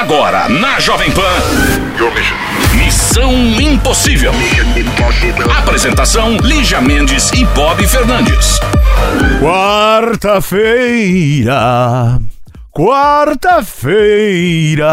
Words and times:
Agora, 0.00 0.48
na 0.48 0.80
Jovem 0.80 1.12
Pan. 1.12 1.20
Missão 2.74 3.30
Impossível. 3.60 4.32
Apresentação: 5.58 6.38
Lígia 6.38 6.80
Mendes 6.80 7.30
e 7.32 7.44
Bob 7.44 7.86
Fernandes. 7.86 8.58
Quarta-feira. 9.42 12.18
Quarta-feira. 12.74 14.86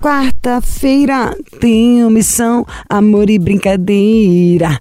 Quarta-feira 0.00 1.34
tenho 1.58 2.08
missão, 2.08 2.64
amor 2.88 3.28
e 3.28 3.40
brincadeira. 3.40 4.78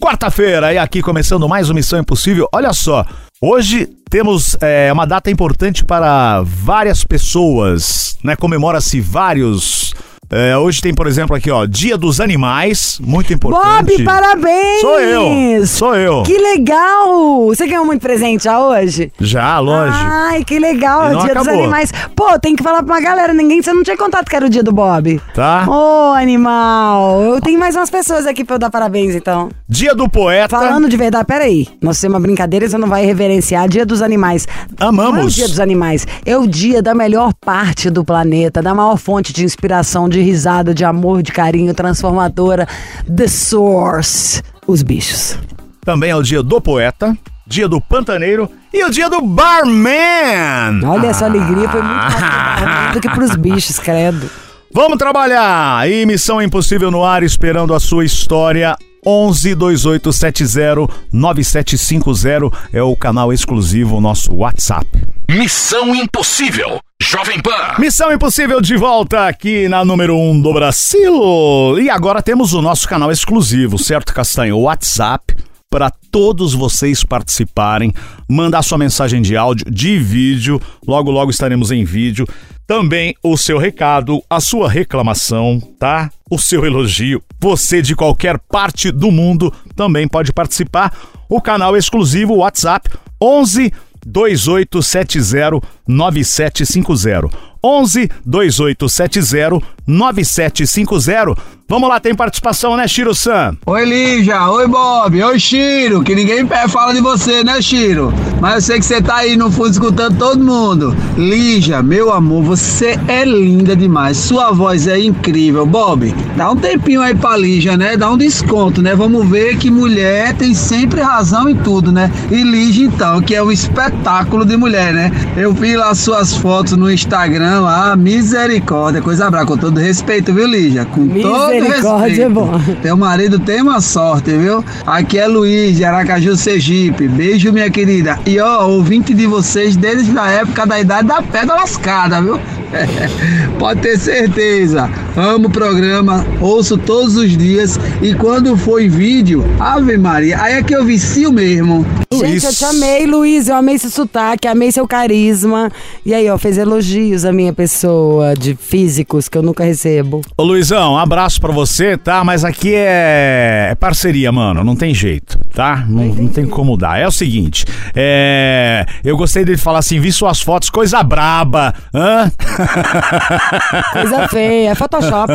Quarta-feira, 0.00 0.72
e 0.72 0.78
aqui 0.78 1.02
começando 1.02 1.46
mais 1.46 1.68
uma 1.68 1.74
Missão 1.74 1.98
Impossível. 1.98 2.48
Olha 2.54 2.72
só, 2.72 3.04
hoje 3.40 3.86
temos 4.10 4.56
é, 4.60 4.92
uma 4.92 5.06
data 5.06 5.30
importante 5.30 5.84
para 5.84 6.42
várias 6.42 7.04
pessoas, 7.04 8.18
né? 8.22 8.36
Comemora-se 8.36 9.00
vários. 9.00 9.94
É, 10.30 10.56
hoje 10.56 10.80
tem, 10.80 10.92
por 10.94 11.06
exemplo, 11.06 11.36
aqui, 11.36 11.50
ó, 11.50 11.66
Dia 11.66 11.96
dos 11.96 12.20
Animais, 12.20 12.98
muito 13.02 13.32
importante. 13.32 13.96
Bob, 13.96 14.04
parabéns! 14.04 14.80
Sou 14.80 15.00
eu, 15.00 15.66
sou 15.66 15.96
eu. 15.96 16.22
Que 16.22 16.36
legal! 16.36 17.46
Você 17.46 17.66
ganhou 17.66 17.84
muito 17.84 18.00
presente 18.02 18.44
já 18.44 18.58
hoje? 18.60 19.12
Já, 19.20 19.58
lógico. 19.58 20.04
Ai, 20.04 20.44
que 20.44 20.58
legal, 20.58 21.08
dia 21.10 21.16
dos 21.18 21.24
acabou. 21.30 21.54
animais. 21.54 21.92
Pô, 22.14 22.38
tem 22.38 22.56
que 22.56 22.62
falar 22.62 22.82
pra 22.82 22.94
uma 22.94 23.00
galera, 23.00 23.32
ninguém, 23.32 23.62
você 23.62 23.72
não 23.72 23.82
tinha 23.82 23.96
contato 23.96 24.28
que 24.28 24.36
era 24.36 24.46
o 24.46 24.48
dia 24.48 24.62
do 24.62 24.72
Bob. 24.72 25.20
Tá? 25.34 25.64
Ô, 25.68 26.12
animal, 26.12 27.22
eu 27.22 27.40
tenho 27.40 27.58
mais 27.58 27.74
umas 27.76 27.90
pessoas 27.90 28.26
aqui 28.26 28.44
pra 28.44 28.56
eu 28.56 28.58
dar 28.58 28.70
parabéns, 28.70 29.14
então. 29.14 29.48
Dia 29.68 29.94
do 29.94 30.08
Poeta. 30.08 30.48
Falando 30.48 30.88
de 30.88 30.96
verdade, 30.96 31.24
peraí. 31.24 31.66
Nós 31.80 32.00
temos 32.00 32.14
uma 32.14 32.20
brincadeira 32.20 32.68
você 32.68 32.78
não 32.78 32.88
vai 32.88 33.04
reverenciar 33.04 33.68
Dia 33.68 33.84
dos 33.86 34.02
Animais. 34.02 34.46
Amamos. 34.78 35.12
Não 35.14 35.20
é 35.22 35.24
o 35.24 35.28
Dia 35.28 35.48
dos 35.48 35.60
Animais. 35.60 36.06
É 36.24 36.36
o 36.36 36.46
dia 36.46 36.82
da 36.82 36.94
melhor 36.94 37.32
parte 37.34 37.90
do 37.90 38.04
planeta, 38.04 38.62
da 38.62 38.74
maior 38.74 38.96
fonte 38.96 39.32
de 39.32 39.44
inspiração, 39.44 40.08
de 40.08 40.15
risada, 40.22 40.74
de 40.74 40.84
amor, 40.84 41.22
de 41.22 41.32
carinho, 41.32 41.74
transformadora. 41.74 42.66
The 43.14 43.28
Source. 43.28 44.42
Os 44.66 44.82
bichos. 44.82 45.38
Também 45.84 46.10
é 46.10 46.16
o 46.16 46.22
Dia 46.22 46.42
do 46.42 46.60
Poeta, 46.60 47.16
Dia 47.46 47.68
do 47.68 47.80
Pantaneiro 47.80 48.50
e 48.74 48.84
o 48.84 48.90
Dia 48.90 49.08
do 49.08 49.22
Barman. 49.22 50.84
Olha, 50.84 51.06
essa 51.06 51.26
alegria 51.26 51.68
foi 51.68 51.80
muito 51.80 51.94
mais 52.00 52.14
Barman 52.14 52.92
do 52.92 53.00
que 53.00 53.08
pros 53.10 53.36
bichos, 53.36 53.78
credo. 53.78 54.28
Vamos 54.74 54.98
trabalhar! 54.98 55.88
E 55.88 56.04
Missão 56.04 56.42
Impossível 56.42 56.90
no 56.90 57.04
ar, 57.04 57.22
esperando 57.22 57.72
a 57.72 57.80
sua 57.80 58.04
história. 58.04 58.76
11 59.06 59.54
2870 59.54 60.92
9750 61.12 62.50
é 62.72 62.82
o 62.82 62.96
canal 62.96 63.32
exclusivo, 63.32 64.00
nosso 64.00 64.34
WhatsApp. 64.34 64.86
Missão 65.30 65.94
Impossível. 65.94 66.80
Jovem 67.02 67.40
Pan. 67.40 67.74
Missão 67.78 68.10
Impossível 68.10 68.58
de 68.60 68.74
volta 68.74 69.28
aqui 69.28 69.68
na 69.68 69.84
número 69.84 70.16
1 70.16 70.30
um 70.30 70.40
do 70.40 70.52
Brasil. 70.52 71.78
E 71.78 71.90
agora 71.90 72.22
temos 72.22 72.54
o 72.54 72.62
nosso 72.62 72.88
canal 72.88 73.12
exclusivo, 73.12 73.78
certo, 73.78 74.14
Castanho? 74.14 74.56
O 74.56 74.62
WhatsApp 74.62 75.36
para 75.70 75.90
todos 76.10 76.54
vocês 76.54 77.04
participarem, 77.04 77.92
mandar 78.26 78.62
sua 78.62 78.78
mensagem 78.78 79.20
de 79.20 79.36
áudio, 79.36 79.70
de 79.70 79.98
vídeo. 79.98 80.58
Logo, 80.86 81.10
logo 81.10 81.30
estaremos 81.30 81.70
em 81.70 81.84
vídeo. 81.84 82.26
Também 82.66 83.14
o 83.22 83.36
seu 83.36 83.58
recado, 83.58 84.22
a 84.30 84.40
sua 84.40 84.70
reclamação, 84.70 85.60
tá? 85.78 86.10
O 86.30 86.38
seu 86.38 86.64
elogio. 86.64 87.22
Você 87.38 87.82
de 87.82 87.94
qualquer 87.94 88.38
parte 88.38 88.90
do 88.90 89.10
mundo 89.10 89.52
também 89.76 90.08
pode 90.08 90.32
participar. 90.32 90.96
O 91.28 91.42
canal 91.42 91.76
exclusivo 91.76 92.36
WhatsApp 92.36 92.88
11 93.20 93.72
2870 94.06 95.60
9750. 95.86 97.30
11 97.62 98.08
2870 98.24 99.75
9750. 99.86 101.56
Vamos 101.68 101.88
lá, 101.88 101.98
tem 101.98 102.14
participação, 102.14 102.76
né, 102.76 102.86
Shiro 102.86 103.12
San? 103.12 103.56
Oi 103.66 103.84
Lígia, 103.84 104.48
oi 104.48 104.68
Bob, 104.68 105.20
oi 105.20 105.38
Chiro, 105.40 106.04
que 106.04 106.14
ninguém 106.14 106.46
fala 106.68 106.94
de 106.94 107.00
você, 107.00 107.42
né 107.42 107.60
Chiro? 107.60 108.14
Mas 108.40 108.54
eu 108.54 108.60
sei 108.60 108.78
que 108.78 108.84
você 108.84 109.02
tá 109.02 109.16
aí 109.16 109.36
no 109.36 109.50
fundo 109.50 109.70
escutando 109.70 110.16
todo 110.16 110.44
mundo. 110.44 110.96
Lígia, 111.16 111.82
meu 111.82 112.12
amor, 112.12 112.44
você 112.44 112.96
é 113.08 113.24
linda 113.24 113.74
demais, 113.74 114.16
sua 114.16 114.52
voz 114.52 114.86
é 114.86 114.96
incrível. 115.00 115.66
Bob, 115.66 116.14
dá 116.36 116.52
um 116.52 116.56
tempinho 116.56 117.02
aí 117.02 117.16
pra 117.16 117.36
Lígia, 117.36 117.76
né? 117.76 117.96
Dá 117.96 118.10
um 118.10 118.16
desconto, 118.16 118.80
né? 118.80 118.94
Vamos 118.94 119.28
ver 119.28 119.56
que 119.56 119.68
mulher 119.68 120.34
tem 120.36 120.54
sempre 120.54 121.00
razão 121.00 121.48
em 121.48 121.56
tudo, 121.56 121.90
né? 121.90 122.12
E 122.30 122.44
Lígia 122.44 122.86
então, 122.86 123.20
que 123.20 123.34
é 123.34 123.42
um 123.42 123.50
espetáculo 123.50 124.44
de 124.44 124.56
mulher, 124.56 124.92
né? 124.92 125.10
Eu 125.36 125.52
vi 125.52 125.76
lá 125.76 125.92
suas 125.96 126.32
fotos 126.36 126.74
no 126.74 126.88
Instagram 126.88 127.62
lá, 127.62 127.96
misericórdia, 127.96 129.02
coisa 129.02 129.28
brava, 129.28 129.46
com 129.46 129.56
todo 129.56 129.75
respeito, 129.78 130.32
viu 130.32 130.46
Lígia? 130.46 130.84
Com 130.84 131.08
todo 131.08 131.52
respeito. 131.52 132.22
é 132.22 132.28
bom. 132.28 132.50
Teu 132.82 132.96
marido 132.96 133.38
tem 133.38 133.62
uma 133.62 133.80
sorte, 133.80 134.30
viu? 134.32 134.64
Aqui 134.86 135.18
é 135.18 135.26
Luiz, 135.26 135.76
de 135.76 135.84
Aracaju, 135.84 136.36
Sergipe. 136.36 137.08
Beijo, 137.08 137.52
minha 137.52 137.70
querida. 137.70 138.18
E 138.26 138.38
ó, 138.40 138.66
ouvinte 138.66 139.14
de 139.14 139.26
vocês 139.26 139.76
desde 139.76 140.16
a 140.18 140.26
época 140.30 140.66
da 140.66 140.80
idade 140.80 141.08
da 141.08 141.22
pedra 141.22 141.54
lascada, 141.56 142.20
viu? 142.20 142.40
Pode 143.58 143.80
ter 143.80 143.98
certeza. 143.98 144.90
Amo 145.16 145.48
o 145.48 145.50
programa, 145.50 146.26
ouço 146.40 146.76
todos 146.76 147.16
os 147.16 147.36
dias. 147.36 147.78
E 148.02 148.14
quando 148.14 148.56
em 148.78 148.88
vídeo, 148.88 149.44
Ave 149.58 149.96
Maria, 149.96 150.40
aí 150.40 150.54
é 150.54 150.62
que 150.62 150.74
eu 150.74 150.84
vicio 150.84 151.32
mesmo. 151.32 151.86
Gente, 152.12 152.44
eu 152.44 152.52
te 152.52 152.64
amei, 152.64 153.06
Luiz. 153.06 153.48
Eu 153.48 153.56
amei 153.56 153.78
seu 153.78 153.90
sotaque, 153.90 154.46
amei 154.46 154.70
seu 154.70 154.86
carisma. 154.86 155.70
E 156.04 156.12
aí, 156.14 156.28
ó, 156.28 156.36
fez 156.38 156.58
elogios 156.58 157.24
à 157.24 157.32
minha 157.32 157.52
pessoa, 157.52 158.34
de 158.34 158.54
físicos, 158.54 159.28
que 159.28 159.36
eu 159.36 159.42
nunca 159.42 159.64
recebo. 159.64 160.20
Ô 160.36 160.42
Luizão, 160.42 160.94
um 160.94 160.98
abraço 160.98 161.40
pra 161.40 161.52
você, 161.52 161.96
tá? 161.96 162.22
Mas 162.24 162.44
aqui 162.44 162.74
é, 162.74 163.68
é 163.70 163.74
parceria, 163.74 164.30
mano. 164.30 164.62
Não 164.62 164.76
tem 164.76 164.94
jeito, 164.94 165.38
tá? 165.54 165.84
Não, 165.88 166.06
não 166.06 166.28
tem 166.28 166.46
como 166.46 166.76
dar. 166.76 166.98
É 166.98 167.06
o 167.06 167.12
seguinte, 167.12 167.64
é... 167.94 168.84
Eu 169.04 169.16
gostei 169.16 169.44
dele 169.44 169.58
falar 169.58 169.80
assim, 169.80 169.98
vi 170.00 170.12
suas 170.12 170.40
fotos, 170.40 170.70
coisa 170.70 171.02
braba. 171.02 171.74
Hã? 171.94 172.30
Coisa 173.92 174.28
feia, 174.28 174.70
é 174.70 174.74
Photoshop. 174.74 175.32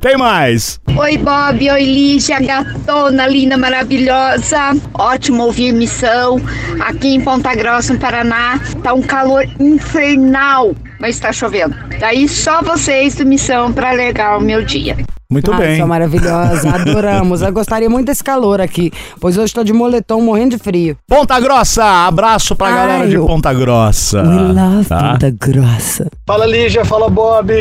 tem 0.00 0.16
mais. 0.16 0.80
Oi, 0.96 1.16
Bob. 1.18 1.70
Oi, 1.70 1.84
Lígia, 1.84 2.40
gatona, 2.40 3.26
linda, 3.26 3.56
maravilhosa. 3.56 4.76
Ótimo 4.94 5.44
ouvir 5.44 5.72
missão. 5.72 6.40
Aqui 6.80 7.14
em 7.14 7.20
Ponta 7.20 7.54
Grossa, 7.54 7.92
no 7.94 8.00
Paraná, 8.00 8.60
tá 8.82 8.92
um 8.94 9.02
calor 9.02 9.44
infernal, 9.58 10.74
mas 11.00 11.18
tá 11.18 11.32
chovendo. 11.32 11.74
Daí 11.98 12.28
só 12.28 12.62
vocês 12.62 13.14
do 13.14 13.26
Missão 13.26 13.72
pra 13.72 13.90
alegar 13.90 14.38
o 14.38 14.40
meu 14.40 14.64
dia. 14.64 14.96
Muito 15.30 15.52
Ai, 15.52 15.58
bem. 15.58 15.76
sua 15.76 15.86
maravilhosa, 15.86 16.70
adoramos. 16.74 17.42
Eu 17.42 17.52
gostaria 17.52 17.90
muito 17.90 18.06
desse 18.06 18.24
calor 18.24 18.62
aqui, 18.62 18.90
pois 19.20 19.36
hoje 19.36 19.48
estou 19.48 19.62
de 19.62 19.74
moletom 19.74 20.22
morrendo 20.22 20.56
de 20.56 20.62
frio. 20.62 20.96
Ponta 21.06 21.38
Grossa, 21.38 21.84
abraço 22.06 22.56
pra 22.56 22.68
Ai, 22.68 22.74
galera 22.74 23.06
de 23.06 23.18
Ponta 23.18 23.52
Grossa. 23.52 24.22
We 24.22 24.52
love 24.54 24.86
tá? 24.88 25.10
Ponta 25.12 25.30
Grossa. 25.38 26.06
Fala 26.26 26.46
Lígia, 26.46 26.82
fala 26.82 27.10
Bob, 27.10 27.52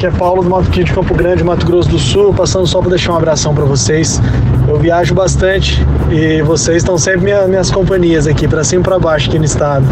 que 0.00 0.06
é 0.06 0.10
Paulo 0.10 0.42
do 0.42 0.50
Mato 0.50 0.68
Quinto 0.70 0.86
de 0.86 0.92
Campo 0.94 1.14
Grande, 1.14 1.44
Mato 1.44 1.64
Grosso 1.64 1.88
do 1.90 1.98
Sul, 1.98 2.34
passando 2.34 2.66
só 2.66 2.80
para 2.80 2.90
deixar 2.90 3.12
um 3.12 3.16
abração 3.18 3.54
para 3.54 3.64
vocês. 3.66 4.20
Eu 4.66 4.78
viajo 4.80 5.14
bastante 5.14 5.80
e 6.10 6.42
vocês 6.42 6.78
estão 6.78 6.98
sempre 6.98 7.20
minha- 7.20 7.46
minhas 7.46 7.70
companhias 7.70 8.26
aqui, 8.26 8.48
para 8.48 8.64
cima 8.64 8.80
e 8.80 8.84
para 8.84 8.98
baixo 8.98 9.28
aqui 9.28 9.38
no 9.38 9.44
estado. 9.44 9.84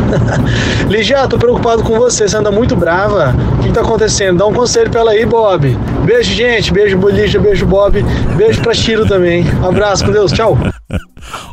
Lígia, 0.90 1.28
tô 1.28 1.38
preocupado 1.38 1.84
com 1.84 1.96
você, 1.96 2.26
você 2.28 2.36
anda 2.36 2.50
muito 2.50 2.74
brava. 2.74 3.34
O 3.58 3.62
que 3.62 3.70
tá 3.72 3.82
acontecendo? 3.82 4.38
Dá 4.38 4.46
um 4.46 4.52
conselho 4.52 4.90
pra 4.90 5.00
ela 5.00 5.10
aí, 5.12 5.24
Bob. 5.24 5.76
Beijo, 6.04 6.32
gente, 6.32 6.72
beijo 6.72 6.96
Lígia, 7.20 7.38
beijo 7.38 7.66
Bob, 7.66 8.02
beijo 8.34 8.62
pra 8.62 8.72
Chiro 8.72 9.06
também. 9.06 9.44
Um 9.62 9.68
abraço, 9.68 10.02
com 10.06 10.10
Deus, 10.10 10.32
tchau. 10.32 10.56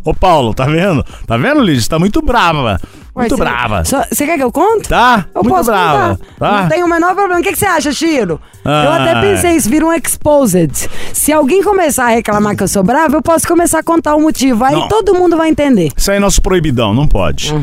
Ô 0.05 0.13
Paulo, 0.13 0.53
tá 0.53 0.63
vendo? 0.65 1.03
Tá 1.25 1.35
vendo, 1.35 1.61
Liz? 1.61 1.85
Tá 1.89 1.99
muito 1.99 2.21
brava. 2.21 2.79
Muito 3.13 3.33
Ué, 3.33 3.37
brava. 3.37 3.83
Você 3.83 4.25
quer 4.25 4.37
que 4.37 4.43
eu 4.43 4.51
conte? 4.51 4.87
Tá? 4.87 5.25
Eu 5.35 5.43
muito 5.43 5.53
posso 5.55 5.69
brava. 5.69 6.15
contar. 6.17 6.35
Tá? 6.39 6.61
Não 6.61 6.69
tem 6.69 6.83
o 6.83 6.87
menor 6.87 7.13
problema. 7.15 7.41
O 7.41 7.43
que, 7.43 7.53
você 7.53 7.65
acha, 7.65 7.91
Chiro? 7.91 8.39
Eu 8.63 8.71
Ah. 8.71 8.95
até 9.01 9.19
pensei, 9.19 9.57
isso 9.57 9.69
vira 9.69 9.85
um 9.85 9.91
exposed. 9.91 10.89
Se 11.11 11.33
alguém 11.33 11.61
começar 11.61 12.05
a 12.05 12.09
reclamar 12.09 12.55
que 12.55 12.63
eu 12.63 12.67
sou 12.69 12.81
brava, 12.83 13.17
eu 13.17 13.21
posso 13.21 13.45
começar 13.45 13.79
a 13.79 13.83
contar 13.83 14.15
o 14.15 14.21
motivo. 14.21 14.63
Aí 14.63 14.73
Não. 14.73 14.87
todo 14.87 15.15
mundo 15.15 15.35
vai 15.35 15.49
entender. 15.49 15.89
Isso 15.97 16.09
aí 16.09 16.15
é 16.15 16.19
nosso 16.19 16.41
proibidão, 16.41 16.93
não 16.93 17.07
pode. 17.07 17.53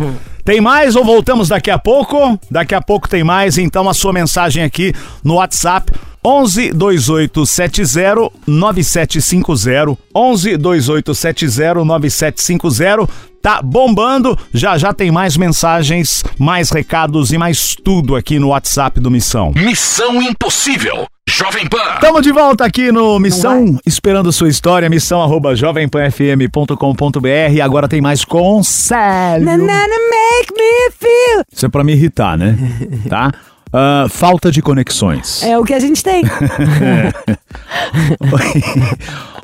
Tem 0.44 0.60
mais 0.60 0.94
ou 0.94 1.04
voltamos 1.04 1.48
daqui 1.48 1.70
a 1.70 1.78
pouco? 1.78 2.38
Daqui 2.50 2.74
a 2.74 2.82
pouco 2.82 3.08
tem 3.08 3.24
mais, 3.24 3.56
então 3.56 3.88
a 3.88 3.94
sua 3.94 4.12
mensagem 4.12 4.62
aqui 4.62 4.92
no 5.22 5.36
WhatsApp 5.36 5.90
11 6.24 6.72
2870 6.72 8.30
9750 8.46 9.98
11 10.14 10.56
2870 10.56 11.84
9750 11.84 13.34
Tá 13.44 13.60
bombando, 13.60 14.38
já 14.54 14.78
já 14.78 14.94
tem 14.94 15.10
mais 15.10 15.36
mensagens, 15.36 16.24
mais 16.38 16.70
recados 16.70 17.30
e 17.30 17.36
mais 17.36 17.76
tudo 17.76 18.16
aqui 18.16 18.38
no 18.38 18.48
WhatsApp 18.48 18.98
do 18.98 19.10
Missão. 19.10 19.52
Missão 19.54 20.22
Impossível. 20.22 21.06
Jovem 21.28 21.68
Pan. 21.68 21.96
Estamos 21.96 22.22
de 22.22 22.32
volta 22.32 22.64
aqui 22.64 22.90
no 22.90 23.18
Missão, 23.18 23.78
esperando 23.84 24.32
sua 24.32 24.48
história, 24.48 24.88
missão 24.88 25.22
arroba 25.22 25.54
jovempanfm.com.br. 25.54 27.62
Agora 27.62 27.86
tem 27.86 28.00
mais 28.00 28.24
conselho. 28.24 29.44
Nanana 29.44 29.94
make 30.10 30.54
me 30.54 30.90
feel. 30.98 31.44
Isso 31.52 31.66
é 31.66 31.68
pra 31.68 31.84
me 31.84 31.92
irritar, 31.92 32.38
né? 32.38 32.56
tá? 33.10 33.30
Ah, 33.76 34.06
falta 34.08 34.52
de 34.52 34.62
conexões. 34.62 35.42
É 35.42 35.58
o 35.58 35.64
que 35.64 35.74
a 35.74 35.80
gente 35.80 36.00
tem. 36.00 36.22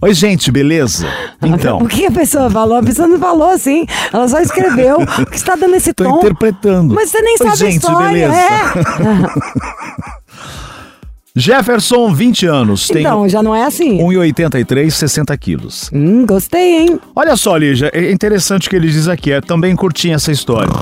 Oi, 0.01 0.15
gente, 0.15 0.53
beleza? 0.53 1.09
Então, 1.43 1.79
O 1.79 1.89
que 1.89 2.07
a 2.07 2.13
pessoa 2.13 2.49
falou? 2.49 2.79
A 2.79 2.83
pessoa 2.83 3.09
não 3.09 3.19
falou 3.19 3.51
assim. 3.51 3.85
Ela 4.13 4.29
só 4.29 4.39
escreveu. 4.41 4.99
O 5.01 5.27
que 5.27 5.37
está 5.37 5.57
dando 5.57 5.75
esse 5.75 5.93
tô 5.93 6.05
tom? 6.05 6.19
interpretando. 6.19 6.95
Mas 6.95 7.11
você 7.11 7.21
nem 7.23 7.33
Oi, 7.33 7.39
sabe 7.39 7.51
a 7.51 7.57
gente, 7.57 7.77
história. 7.83 8.09
beleza? 8.09 8.37
É. 8.37 10.11
Jefferson, 11.35 12.13
20 12.13 12.47
anos, 12.47 12.87
tem 12.89 13.03
Então, 13.03 13.29
já 13.29 13.43
não 13.43 13.55
é 13.55 13.65
assim. 13.65 13.99
1,83, 13.99 14.91
60 14.91 15.37
quilos. 15.39 15.91
Hum, 15.93 16.25
gostei, 16.27 16.83
hein? 16.83 17.01
Olha 17.17 17.37
só, 17.37 17.57
Lígia, 17.57 17.91
é 17.93 18.11
interessante 18.13 18.69
o 18.69 18.71
que 18.71 18.77
ele 18.77 18.89
diz 18.89 19.09
aqui, 19.09 19.33
é 19.33 19.41
também 19.41 19.75
curtinha 19.75 20.17
essa 20.17 20.31
história. 20.33 20.73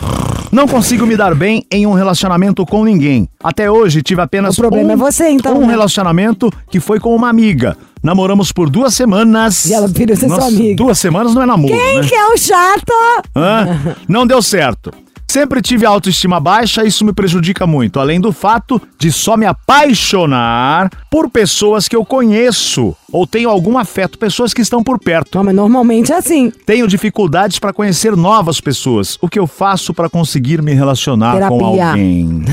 Não 0.50 0.66
consigo 0.66 1.06
me 1.06 1.16
dar 1.16 1.34
bem 1.34 1.64
em 1.70 1.86
um 1.86 1.92
relacionamento 1.92 2.64
com 2.64 2.84
ninguém. 2.84 3.28
Até 3.42 3.70
hoje 3.70 4.02
tive 4.02 4.20
apenas 4.22 4.56
O 4.56 4.60
problema 4.62 4.88
um, 4.90 4.92
é 4.92 4.96
você, 4.96 5.28
então, 5.28 5.58
um 5.58 5.60
né? 5.66 5.68
relacionamento 5.68 6.50
que 6.70 6.80
foi 6.80 6.98
com 6.98 7.14
uma 7.14 7.28
amiga. 7.28 7.76
Namoramos 8.02 8.52
por 8.52 8.70
duas 8.70 8.94
semanas. 8.94 9.66
E 9.66 9.74
ela 9.74 9.88
virou 9.88 10.16
ser 10.16 10.28
sua 10.28 10.46
amiga. 10.46 10.76
Duas 10.76 10.98
semanas 10.98 11.34
não 11.34 11.42
é 11.42 11.46
namoro, 11.46 11.74
Quem 11.74 12.00
né? 12.00 12.06
que 12.08 12.14
é 12.14 12.26
o 12.28 12.36
chato? 12.38 12.92
Hã? 13.34 13.96
Não 14.08 14.26
deu 14.26 14.40
certo. 14.40 14.92
Sempre 15.30 15.60
tive 15.60 15.84
autoestima 15.84 16.40
baixa, 16.40 16.84
isso 16.84 17.04
me 17.04 17.12
prejudica 17.12 17.66
muito, 17.66 18.00
além 18.00 18.18
do 18.18 18.32
fato 18.32 18.80
de 18.98 19.12
só 19.12 19.36
me 19.36 19.44
apaixonar 19.44 20.90
por 21.10 21.28
pessoas 21.28 21.86
que 21.86 21.94
eu 21.94 22.02
conheço 22.02 22.96
ou 23.12 23.26
tenho 23.26 23.50
algum 23.50 23.76
afeto, 23.76 24.18
pessoas 24.18 24.54
que 24.54 24.62
estão 24.62 24.82
por 24.82 24.98
perto. 24.98 25.36
Não, 25.36 25.44
mas 25.44 25.54
normalmente 25.54 26.12
é 26.12 26.16
assim. 26.16 26.50
Tenho 26.64 26.88
dificuldades 26.88 27.58
para 27.58 27.74
conhecer 27.74 28.16
novas 28.16 28.58
pessoas. 28.58 29.18
O 29.20 29.28
que 29.28 29.38
eu 29.38 29.46
faço 29.46 29.92
para 29.92 30.08
conseguir 30.08 30.62
me 30.62 30.72
relacionar 30.72 31.32
com 31.46 31.58
Terapia. 31.58 31.88
alguém? 31.88 32.44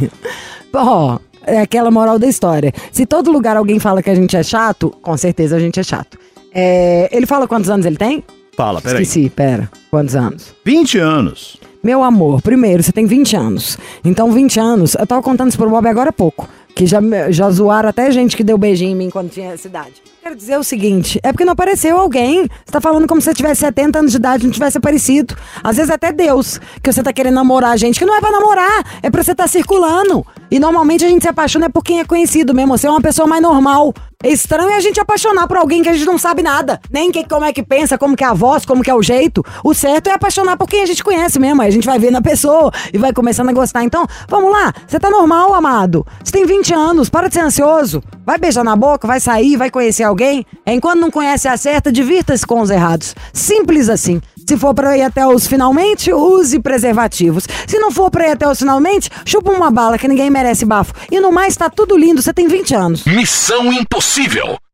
Ó, 0.72 1.18
é 1.46 1.60
aquela 1.60 1.90
moral 1.90 2.18
da 2.18 2.26
história. 2.26 2.72
Se 2.90 3.04
todo 3.04 3.30
lugar 3.30 3.54
alguém 3.58 3.78
fala 3.78 4.02
que 4.02 4.08
a 4.08 4.14
gente 4.14 4.34
é 4.34 4.42
chato, 4.42 4.90
com 5.02 5.14
certeza 5.18 5.56
a 5.56 5.60
gente 5.60 5.78
é 5.78 5.82
chato. 5.82 6.18
É, 6.54 7.06
ele 7.12 7.26
fala 7.26 7.46
quantos 7.46 7.68
anos 7.68 7.84
ele 7.84 7.96
tem? 7.96 8.24
Fala, 8.56 8.80
peraí. 8.80 9.02
Esqueci, 9.02 9.28
pera. 9.28 9.70
Quantos 9.90 10.16
anos? 10.16 10.54
20 10.64 10.98
anos. 10.98 11.58
Meu 11.84 12.02
amor, 12.02 12.40
primeiro, 12.40 12.82
você 12.82 12.90
tem 12.90 13.04
20 13.04 13.36
anos. 13.36 13.76
Então, 14.02 14.32
20 14.32 14.58
anos, 14.58 14.94
eu 14.94 15.06
tava 15.06 15.22
contando 15.22 15.50
isso 15.50 15.58
pro 15.58 15.68
Bob 15.68 15.86
agora 15.86 16.08
há 16.08 16.12
pouco. 16.14 16.48
Que 16.74 16.86
já, 16.86 16.98
já 17.28 17.50
zoaram 17.50 17.90
até 17.90 18.10
gente 18.10 18.34
que 18.34 18.42
deu 18.42 18.56
beijinho 18.56 18.92
em 18.92 18.96
mim 18.96 19.10
quando 19.10 19.28
tinha 19.28 19.52
essa 19.52 19.68
idade. 19.68 20.02
Quero 20.22 20.34
dizer 20.34 20.58
o 20.58 20.64
seguinte, 20.64 21.20
é 21.22 21.30
porque 21.30 21.44
não 21.44 21.52
apareceu 21.52 21.98
alguém. 21.98 22.48
Você 22.64 22.72
tá 22.72 22.80
falando 22.80 23.06
como 23.06 23.20
se 23.20 23.26
você 23.26 23.34
tivesse 23.34 23.60
70 23.60 23.98
anos 23.98 24.12
de 24.12 24.16
idade 24.16 24.44
e 24.44 24.46
não 24.46 24.52
tivesse 24.52 24.78
aparecido. 24.78 25.36
Às 25.62 25.76
vezes 25.76 25.90
até 25.90 26.10
Deus, 26.10 26.58
que 26.82 26.90
você 26.90 27.02
tá 27.02 27.12
querendo 27.12 27.34
namorar 27.34 27.76
gente, 27.76 27.98
que 27.98 28.06
não 28.06 28.16
é 28.16 28.20
pra 28.20 28.30
namorar, 28.30 29.00
é 29.02 29.10
pra 29.10 29.22
você 29.22 29.34
tá 29.34 29.46
circulando. 29.46 30.24
E 30.50 30.58
normalmente 30.58 31.04
a 31.04 31.08
gente 31.08 31.20
se 31.20 31.28
apaixona 31.28 31.66
é 31.66 31.68
por 31.68 31.84
quem 31.84 32.00
é 32.00 32.04
conhecido 32.06 32.54
mesmo, 32.54 32.78
você 32.78 32.86
é 32.86 32.90
uma 32.90 33.02
pessoa 33.02 33.28
mais 33.28 33.42
normal. 33.42 33.92
É 34.24 34.28
estranho 34.30 34.74
a 34.74 34.80
gente 34.80 34.98
apaixonar 34.98 35.46
por 35.46 35.58
alguém 35.58 35.82
que 35.82 35.88
a 35.90 35.92
gente 35.92 36.06
não 36.06 36.16
sabe 36.16 36.42
nada. 36.42 36.80
Nem 36.90 37.12
que, 37.12 37.28
como 37.28 37.44
é 37.44 37.52
que 37.52 37.62
pensa, 37.62 37.98
como 37.98 38.16
que 38.16 38.24
é 38.24 38.26
a 38.26 38.32
voz, 38.32 38.64
como 38.64 38.82
que 38.82 38.90
é 38.90 38.94
o 38.94 39.02
jeito. 39.02 39.44
O 39.62 39.74
certo 39.74 40.08
é 40.08 40.12
apaixonar 40.12 40.56
por 40.56 40.66
quem 40.66 40.80
a 40.80 40.86
gente 40.86 41.04
conhece 41.04 41.38
mesmo. 41.38 41.60
Aí 41.60 41.68
a 41.68 41.70
gente 41.70 41.84
vai 41.84 41.98
ver 41.98 42.10
na 42.10 42.22
pessoa 42.22 42.72
e 42.90 42.96
vai 42.96 43.12
começando 43.12 43.50
a 43.50 43.52
gostar. 43.52 43.84
Então, 43.84 44.06
vamos 44.26 44.50
lá. 44.50 44.72
Você 44.86 44.98
tá 44.98 45.10
normal, 45.10 45.52
amado. 45.52 46.06
Você 46.24 46.32
tem 46.32 46.46
20 46.46 46.72
anos, 46.72 47.10
para 47.10 47.28
de 47.28 47.34
ser 47.34 47.40
ansioso. 47.40 48.02
Vai 48.24 48.38
beijar 48.38 48.64
na 48.64 48.74
boca, 48.74 49.06
vai 49.06 49.20
sair, 49.20 49.58
vai 49.58 49.70
conhecer 49.70 50.04
alguém. 50.04 50.46
Enquanto 50.66 51.00
não 51.00 51.10
conhece 51.10 51.46
a 51.46 51.58
certa, 51.58 51.92
divirta-se 51.92 52.46
com 52.46 52.62
os 52.62 52.70
errados. 52.70 53.14
Simples 53.30 53.90
assim. 53.90 54.22
Se 54.48 54.58
for 54.58 54.74
pra 54.74 54.96
ir 54.96 55.02
até 55.02 55.26
os 55.26 55.46
finalmente, 55.46 56.12
use 56.12 56.58
preservativos. 56.60 57.46
Se 57.66 57.78
não 57.78 57.90
for 57.90 58.10
pra 58.10 58.28
ir 58.28 58.32
até 58.32 58.48
os 58.48 58.58
finalmente, 58.58 59.10
chupa 59.24 59.50
uma 59.50 59.70
bala 59.70 59.98
que 59.98 60.08
ninguém 60.08 60.30
merece 60.30 60.64
bafo. 60.64 60.94
E 61.10 61.18
no 61.20 61.32
mais, 61.32 61.56
tá 61.56 61.68
tudo 61.70 61.96
lindo. 61.96 62.22
Você 62.22 62.32
tem 62.32 62.46
20 62.46 62.74
anos. 62.74 63.04
Missão 63.04 63.72
Impossível. 63.72 64.13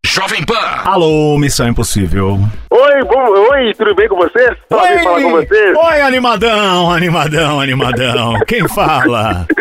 Jovem 0.05 0.45
Pan. 0.45 0.83
Alô, 0.85 1.39
Missão 1.39 1.67
Impossível. 1.67 2.39
Oi, 2.71 3.05
bom, 3.05 3.53
oi, 3.53 3.73
tudo 3.73 3.95
bem 3.95 4.07
com 4.07 4.17
vocês? 4.17 4.51
Prazer 4.69 5.03
falar 5.03 5.23
com 5.23 5.31
vocês. 5.31 5.75
Oi, 5.75 6.01
animadão, 6.03 6.93
animadão, 6.93 7.59
animadão. 7.59 8.35
Quem 8.47 8.69
fala? 8.69 9.47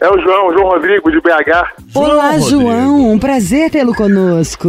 É 0.00 0.08
o 0.08 0.20
João, 0.20 0.52
João 0.52 0.68
Rodrigo, 0.68 1.10
de 1.10 1.20
BH. 1.20 1.72
Olá, 1.92 2.30
Rodrigo. 2.30 2.48
João. 2.48 3.10
Um 3.10 3.18
prazer 3.18 3.68
tê-lo 3.68 3.92
conosco. 3.92 4.68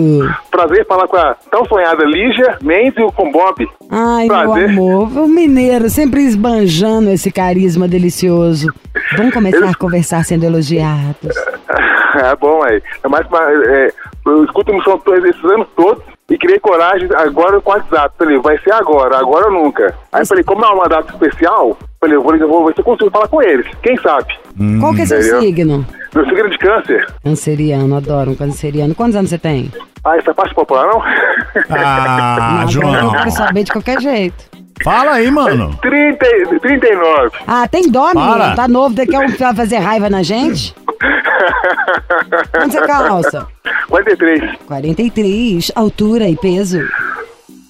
Prazer 0.50 0.88
falar 0.88 1.08
com 1.08 1.18
a 1.18 1.36
tão 1.52 1.64
sonhada 1.66 2.04
Lígia 2.04 2.58
Mendes 2.64 2.98
e 2.98 3.12
com 3.12 3.30
o 3.30 3.32
Bob. 3.32 3.70
Ai, 3.92 4.26
Prazer. 4.26 4.70
meu 4.70 5.02
amor, 5.04 5.26
o 5.26 5.28
mineiro 5.28 5.88
sempre 5.88 6.22
esbanjando 6.22 7.12
esse 7.12 7.32
carisma 7.32 7.88
delicioso. 7.88 8.74
Vamos 9.16 9.32
começar 9.32 9.70
a 9.70 9.76
conversar 9.76 10.26
sendo 10.26 10.46
elogiados. 10.46 11.36
É 12.16 12.36
bom 12.36 12.64
aí. 12.64 12.82
É 13.04 13.08
mais 13.08 13.28
uma, 13.28 13.40
é, 13.40 13.94
eu 14.26 14.44
escuto 14.46 14.72
no 14.74 14.82
som 14.84 15.00
esses 15.26 15.44
anos 15.46 15.68
todos 15.76 16.04
e 16.30 16.38
criei 16.38 16.60
coragem 16.60 17.10
agora 17.16 17.60
com 17.62 17.72
o 17.72 17.74
WhatsApp. 17.74 18.14
Falei, 18.18 18.38
vai 18.40 18.58
ser 18.60 18.72
agora, 18.74 19.18
agora 19.18 19.48
ou 19.48 19.54
nunca. 19.64 19.96
Aí 20.12 20.26
falei, 20.26 20.44
como 20.44 20.64
é 20.64 20.70
uma 20.70 20.88
data 20.88 21.12
especial, 21.12 21.78
falei, 22.00 22.16
eu 22.16 22.22
vou, 22.22 22.36
eu 22.36 22.48
vou 22.48 22.66
ver 22.66 22.74
se 22.76 22.82
eu 22.82 22.86
consigo 22.86 23.10
falar 23.10 23.28
com 23.28 23.42
eles. 23.42 23.66
Quem 23.82 23.98
sabe? 23.98 24.34
Qual 24.80 24.94
que 24.94 25.02
é 25.02 25.06
seu 25.06 25.20
entendeu? 25.20 25.42
signo? 25.42 25.86
Meu 26.14 26.26
signo 26.26 26.46
é 26.46 26.50
de 26.50 26.58
câncer. 26.58 27.08
Canceriano, 27.24 27.96
adoro 27.96 28.32
um 28.32 28.36
canceriano. 28.36 28.94
Quantos 28.96 29.16
anos 29.16 29.30
você 29.30 29.38
tem? 29.38 29.72
Ah, 30.04 30.18
isso 30.18 30.30
é 30.30 30.34
parte 30.34 30.54
popular, 30.56 30.88
não? 30.88 31.02
Ah, 31.70 32.62
Não, 32.62 32.68
João. 32.68 32.96
Eu 32.96 33.12
quero 33.12 33.32
saber 33.32 33.64
de 33.64 33.72
qualquer 33.72 34.02
jeito. 34.02 34.50
Fala 34.84 35.14
aí, 35.16 35.30
mano. 35.30 35.76
30, 35.82 36.26
e- 36.26 36.60
39. 36.60 37.32
Ah, 37.46 37.68
tem 37.68 37.90
dó, 37.92 38.08
menino? 38.14 38.32
Para. 38.38 38.56
Tá 38.56 38.68
novo, 38.68 38.96
daqui 38.96 39.14
a 39.16 39.20
um 39.20 39.28
vai 39.28 39.54
fazer 39.54 39.78
raiva 39.78 40.10
na 40.10 40.24
gente? 40.24 40.74
Quanto 42.52 42.72
você 42.72 42.82
calça? 42.82 43.48
43. 43.88 44.58
43, 44.66 45.72
altura 45.76 46.28
e 46.30 46.36
peso. 46.36 46.80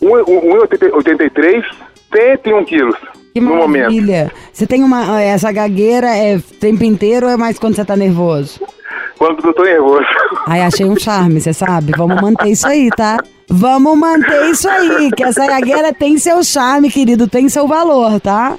1,83, 0.01 1.63
101 2.11 2.65
quilos. 2.65 2.95
Que 3.33 3.39
no 3.39 3.55
momento. 3.55 3.83
maravilha. 3.83 4.31
Você 4.51 4.65
tem 4.65 4.83
uma. 4.83 5.21
Essa 5.21 5.51
gagueira 5.51 6.07
é 6.15 6.37
o 6.37 6.41
tempo 6.41 6.83
inteiro 6.83 7.27
ou 7.27 7.31
é 7.31 7.37
mais 7.37 7.59
quando 7.59 7.75
você 7.75 7.85
tá 7.85 7.95
nervoso? 7.95 8.59
Quando 9.17 9.45
eu 9.45 9.53
tô 9.53 9.63
nervoso. 9.63 10.05
Ai, 10.47 10.61
achei 10.61 10.85
um 10.85 10.97
charme, 10.97 11.39
você 11.39 11.53
sabe? 11.53 11.91
Vamos 11.95 12.21
manter 12.21 12.49
isso 12.49 12.67
aí, 12.67 12.89
tá? 12.89 13.17
Vamos 13.49 13.97
manter 13.97 14.49
isso 14.51 14.69
aí, 14.69 15.09
que 15.11 15.23
essa 15.23 15.45
gagueira 15.47 15.91
tem 15.93 16.17
seu 16.17 16.43
charme, 16.43 16.89
querido, 16.89 17.27
tem 17.27 17.49
seu 17.49 17.67
valor, 17.67 18.19
tá? 18.19 18.55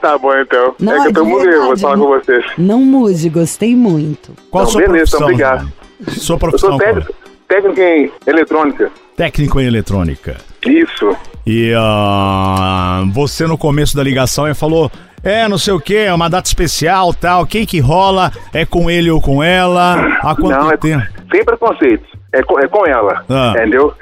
tá 0.00 0.16
bom, 0.18 0.34
então. 0.34 0.74
Não, 0.80 0.94
é 0.94 1.00
que 1.02 1.08
eu 1.08 1.12
tô 1.12 1.24
verdade, 1.24 1.46
nervoso 1.58 1.82
falar 1.82 1.98
com 1.98 2.06
vocês. 2.08 2.44
Não 2.56 2.80
muse, 2.80 3.28
gostei 3.28 3.76
muito. 3.76 4.32
Qual 4.50 4.62
a 4.62 4.64
Não, 4.64 4.72
sua 4.72 4.80
beleza, 4.80 4.96
profissão? 5.18 5.22
obrigado. 5.22 5.72
Sua 6.08 6.34
Eu 6.34 6.38
profissão 6.38 6.70
sou 6.70 6.78
qual 6.78 6.88
é? 6.88 6.94
técnico, 6.94 7.14
técnico 7.48 7.80
em 7.80 8.10
eletrônica. 8.26 8.90
Técnico 9.16 9.60
em 9.60 9.66
eletrônica. 9.66 10.36
Isso. 10.66 11.16
E 11.46 11.72
ah, 11.76 13.02
você 13.12 13.46
no 13.46 13.58
começo 13.58 13.96
da 13.96 14.02
ligação 14.02 14.52
falou: 14.54 14.90
é, 15.22 15.46
não 15.48 15.58
sei 15.58 15.74
o 15.74 15.80
que, 15.80 15.96
é 15.96 16.14
uma 16.14 16.30
data 16.30 16.46
especial 16.46 17.12
tal. 17.12 17.46
Quem 17.46 17.66
que 17.66 17.80
rola? 17.80 18.32
É 18.54 18.64
com 18.64 18.90
ele 18.90 19.10
ou 19.10 19.20
com 19.20 19.42
ela? 19.42 20.18
Há 20.22 20.34
quanto 20.34 20.50
Não, 20.62 20.70
é 20.70 20.76
tempo? 20.76 21.04
sem 21.30 21.44
preconceitos. 21.44 22.08
É 22.32 22.42
com, 22.42 22.58
é 22.60 22.68
com 22.68 22.86
ela. 22.86 23.24
Ah. 23.28 23.52
Entendeu? 23.56 23.92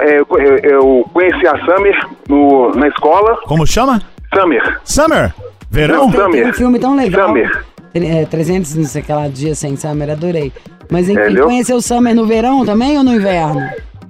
É, 0.00 0.18
eu, 0.20 0.26
eu- 0.38 0.58
eu 0.58 1.10
conheci 1.12 1.46
a 1.46 1.58
Summer 1.64 2.06
no, 2.28 2.70
na 2.74 2.88
escola. 2.88 3.36
Como 3.46 3.66
chama? 3.66 4.00
Summer. 4.34 4.80
Summer? 4.84 5.34
Verão? 5.70 6.06
Não, 6.06 6.10
Tem 6.10 6.20
Summer. 6.20 6.48
um 6.48 6.52
filme 6.52 6.78
tão 6.78 6.96
legal. 6.96 7.28
Summer. 7.28 7.64
É, 7.94 8.24
300, 8.24 8.74
não 8.74 8.84
sei 8.84 9.02
aquela 9.02 9.28
dia 9.28 9.54
sem 9.54 9.76
Summer, 9.76 10.10
adorei. 10.10 10.52
Mas 10.90 11.08
enfim, 11.08 11.20
Entendeu? 11.20 11.44
conheceu 11.44 11.76
o 11.76 11.82
Summer 11.82 12.14
no 12.14 12.26
verão 12.26 12.64
também 12.64 12.96
ou 12.98 13.04
no 13.04 13.14
inverno? 13.14 13.60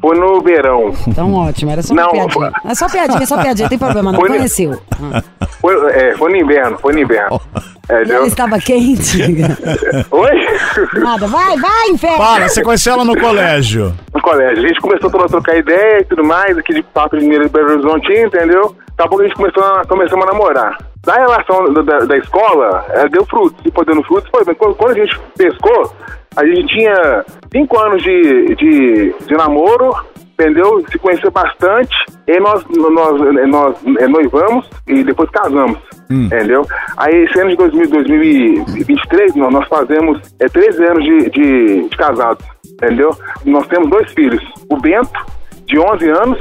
Foi 0.05 0.19
no 0.19 0.39
verão. 0.43 0.93
Então 1.09 1.33
ótimo, 1.33 1.71
era 1.71 1.83
só 1.83 1.95
uma 1.95 2.03
Não, 2.03 2.11
piadinha. 2.11 2.31
foi- 2.35 2.51
É 2.71 2.75
só 2.75 2.87
piadinha, 2.91 3.23
é 3.23 3.27
só 3.27 3.41
piadinha, 3.41 3.69
tem 3.71 3.79
problema, 3.79 4.13
não 4.13 4.21
Foi 4.21 4.29
no- 4.29 4.35
conheceu. 4.37 4.79
Ah. 5.03 5.23
Foi, 5.63 5.75
é, 5.93 6.15
foi 6.19 6.31
no 6.31 6.37
inverno, 6.37 6.79
foi 6.79 6.93
no 6.93 6.99
inverno. 7.01 7.41
E 7.89 8.13
ela 8.13 8.27
estava 8.27 8.59
quente? 8.59 9.23
Oi? 10.11 11.01
Nada, 11.01 11.27
vai, 11.27 11.57
vai, 11.57 11.89
inferno! 11.89 12.19
Fala, 12.19 12.49
você 12.51 12.63
conheceu 12.63 12.93
ela 12.93 13.05
no 13.07 13.19
colégio. 13.19 13.95
no 14.15 14.21
colégio. 14.21 14.63
A 14.63 14.69
gente 14.69 14.81
começou 14.83 15.09
a 15.09 15.27
trocar 15.27 15.57
ideia 15.57 16.01
e 16.01 16.05
tudo 16.05 16.23
mais, 16.23 16.59
aqui 16.59 16.75
de 16.75 16.83
Papo 16.83 17.17
de 17.17 17.23
Mineiro 17.23 17.47
e 17.47 17.49
Belo 17.49 17.71
Horizonte, 17.73 18.13
entendeu? 18.13 18.77
Daqui 18.97 19.03
a 19.03 19.09
pouco 19.09 19.23
a 19.23 19.27
gente 19.27 19.37
começou 19.37 19.63
a, 19.65 19.85
começamos 19.87 20.27
a 20.27 20.33
namorar. 20.33 20.77
Da 21.03 21.15
relação 21.15 21.73
da, 21.73 21.81
da, 21.83 21.99
da 22.01 22.17
escola, 22.19 22.85
ela 22.91 23.09
deu 23.09 23.25
frutos. 23.25 23.59
E 23.65 23.71
foi 23.71 23.85
dando 23.87 24.03
frutos, 24.05 24.29
foi 24.31 24.45
bem. 24.45 24.55
Quando, 24.55 24.75
quando 24.75 24.91
a 24.93 24.95
gente 24.95 25.19
pescou, 25.37 25.93
a 26.37 26.47
gente 26.47 26.67
tinha 26.67 27.25
cinco 27.53 27.79
anos 27.79 28.03
de, 28.03 28.55
de, 28.57 29.15
de 29.27 29.35
namoro, 29.37 29.95
entendeu? 30.33 30.85
Se 30.91 30.99
conheceu 30.99 31.31
bastante, 31.31 31.95
e 32.27 32.41
nós, 32.41 32.65
nós, 32.69 33.21
nós, 33.49 33.77
eh, 34.01 34.09
noivamos 34.09 34.69
e 34.87 35.05
depois 35.05 35.31
casamos. 35.31 35.79
Entendeu? 36.11 36.67
Aí 36.97 37.25
esse 37.25 37.41
ano 37.41 37.51
de 37.51 37.57
2000, 37.57 37.89
2023, 37.89 39.35
nós, 39.37 39.53
nós 39.53 39.69
fazemos 39.69 40.21
é, 40.39 40.47
13 40.47 40.85
anos 40.85 41.05
de, 41.05 41.31
de, 41.31 41.89
de 41.89 41.97
casados. 41.97 42.45
Entendeu? 42.67 43.11
Nós 43.45 43.67
temos 43.69 43.89
dois 43.89 44.13
filhos, 44.13 44.43
o 44.69 44.77
Bento 44.77 45.25
de 45.67 45.79
11 45.79 46.09
anos, 46.11 46.39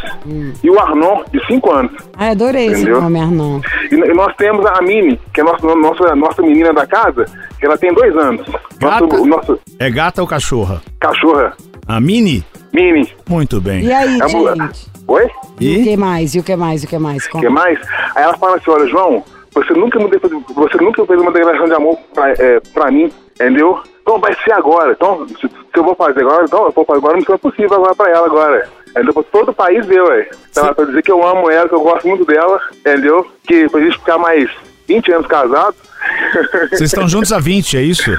e 0.63 0.69
o 0.69 0.79
Arnon, 0.79 1.23
de 1.31 1.45
5 1.47 1.71
anos. 1.71 1.91
Ai, 2.17 2.31
adorei 2.31 2.67
esse 2.67 2.81
Entendeu? 2.81 3.01
nome, 3.01 3.19
Arnon. 3.19 3.61
E, 3.91 3.95
e 3.95 4.13
nós 4.13 4.35
temos 4.35 4.65
a 4.65 4.81
Mini, 4.81 5.19
que 5.33 5.41
é 5.41 5.43
nossa, 5.43 5.65
nossa, 5.75 6.15
nossa 6.15 6.41
menina 6.41 6.73
da 6.73 6.85
casa, 6.85 7.25
que 7.59 7.65
ela 7.65 7.77
tem 7.77 7.93
dois 7.93 8.15
anos. 8.17 8.45
Gata? 8.77 9.05
Nosso, 9.05 9.25
nosso 9.25 9.59
É 9.79 9.89
gata 9.89 10.21
ou 10.21 10.27
cachorra? 10.27 10.81
cachorra, 10.99 11.53
A 11.87 11.99
Mini? 12.01 12.43
Mini. 12.73 13.07
Muito 13.29 13.61
bem. 13.61 13.83
E 13.85 13.93
aí, 13.93 14.19
É 14.19 14.25
uma- 14.25 14.55
gente? 14.55 14.87
Oi? 15.07 15.27
E 15.59 15.77
o 15.81 15.83
que 15.83 15.97
mais? 15.97 16.33
E 16.35 16.39
o 16.39 16.43
que 16.43 16.55
mais? 16.55 16.83
E 16.83 16.85
o 16.85 16.89
que 16.89 16.97
mais? 16.97 17.25
O 17.25 17.39
que 17.39 17.49
mais? 17.49 17.79
Aí 18.15 18.23
ela 18.23 18.37
fala 18.37 18.55
assim, 18.57 18.71
olha, 18.71 18.87
João, 18.87 19.23
você 19.53 19.73
nunca 19.73 19.99
me 19.99 20.07
deu, 20.09 20.19
você 20.55 20.77
nunca 20.77 21.05
fez 21.05 21.21
uma 21.21 21.31
declaração 21.31 21.65
de 21.67 21.73
amor 21.73 21.97
pra, 22.13 22.31
é, 22.31 22.59
pra 22.73 22.89
mim, 22.91 23.11
entendeu? 23.35 23.79
Então 24.01 24.19
vai 24.19 24.33
ser 24.43 24.53
agora. 24.53 24.91
Então, 24.93 25.25
se, 25.27 25.35
se 25.47 25.49
eu 25.75 25.83
vou 25.83 25.95
fazer 25.95 26.21
agora, 26.21 26.45
então 26.45 26.65
eu 26.65 26.71
vou 26.71 26.83
fazer 26.85 26.99
agora, 26.99 27.17
não 27.27 27.35
é 27.35 27.37
possível 27.37 27.73
agora 27.75 27.95
pra 27.95 28.09
ela 28.09 28.25
agora. 28.25 28.67
Entendeu? 28.95 29.25
Todo 29.31 29.49
o 29.49 29.53
país 29.53 29.85
deu, 29.87 30.05
ué. 30.05 30.29
Então, 30.51 30.67
Sim. 30.67 30.73
pra 30.73 30.85
dizer 30.85 31.01
que 31.01 31.11
eu 31.11 31.25
amo 31.27 31.49
ela, 31.49 31.67
que 31.67 31.75
eu 31.75 31.81
gosto 31.81 32.07
muito 32.07 32.25
dela, 32.25 32.59
entendeu? 32.75 33.25
Que 33.47 33.67
pra 33.69 33.79
gente 33.81 33.97
ficar 33.97 34.17
mais 34.19 34.49
20 34.87 35.11
anos 35.13 35.27
casados, 35.27 35.75
Vocês 36.69 36.81
estão 36.81 37.07
juntos 37.07 37.31
há 37.33 37.39
20, 37.39 37.77
é 37.77 37.81
isso? 37.81 38.11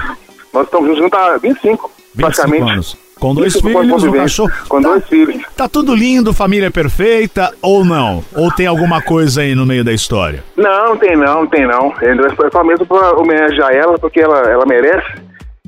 nós 0.53 0.65
estamos 0.65 0.97
juntos 0.97 1.17
há 1.19 1.37
25, 1.37 1.41
25 1.41 1.91
praticamente. 2.17 2.71
anos. 2.71 2.97
Com 3.19 3.33
dois 3.33 3.53
25 3.53 3.79
anos 3.79 4.01
filhos, 4.01 4.03
um 4.15 4.17
cachorro. 4.21 4.51
Com 4.67 4.81
Tá- 4.81 4.89
dois 4.89 5.07
filhos. 5.07 5.43
Tá 5.55 5.69
tudo 5.69 5.95
lindo, 5.95 6.33
família 6.33 6.69
perfeita 6.69 7.53
ou 7.61 7.85
não? 7.85 8.23
Ou 8.35 8.51
tem 8.51 8.67
alguma 8.67 9.01
coisa 9.01 9.41
aí 9.41 9.55
no 9.55 9.65
meio 9.65 9.83
da 9.85 9.93
história? 9.93 10.43
Não, 10.57 10.89
não 10.89 10.97
tem 10.97 11.15
não, 11.15 11.47
tem 11.47 11.65
não. 11.65 11.93
É 12.01 12.51
só 12.51 12.63
mesmo 12.63 12.85
pra 12.85 13.13
homenagear 13.13 13.73
ela, 13.73 13.97
porque 13.97 14.19
ela, 14.19 14.39
ela 14.49 14.65
merece. 14.65 15.07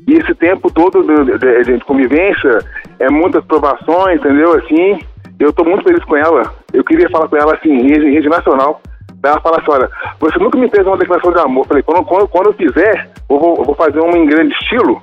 E 0.07 0.13
esse 0.15 0.33
tempo 0.35 0.69
todo 0.71 1.03
de, 1.03 1.37
de- 1.37 1.77
de 1.77 1.85
convivência 1.85 2.59
é 2.99 3.09
muitas 3.09 3.43
provações, 3.45 4.19
entendeu? 4.19 4.53
Assim, 4.53 4.99
eu 5.39 5.51
tô 5.53 5.63
muito 5.63 5.83
feliz 5.83 6.03
com 6.05 6.15
ela. 6.17 6.53
Eu 6.73 6.83
queria 6.83 7.09
falar 7.09 7.27
com 7.27 7.37
ela 7.37 7.53
assim, 7.55 7.69
em 7.69 7.87
rede, 7.87 8.05
em 8.07 8.13
rede 8.13 8.29
nacional. 8.29 8.81
Ela 9.23 9.41
fala 9.41 9.57
assim, 9.57 9.71
olha, 9.71 9.89
você 10.19 10.37
nunca 10.39 10.57
me 10.57 10.69
fez 10.69 10.85
uma 10.85 10.97
declaração 10.97 11.31
de 11.33 11.39
amor. 11.39 11.63
Eu 11.63 11.67
falei, 11.67 11.83
quando, 11.83 12.05
quando, 12.05 12.27
quando 12.27 12.47
eu 12.47 12.53
fizer, 12.53 13.09
eu 13.29 13.39
vou, 13.39 13.55
eu 13.57 13.63
vou 13.65 13.75
fazer 13.75 13.99
uma 13.99 14.17
em 14.17 14.25
grande 14.25 14.53
estilo. 14.53 15.01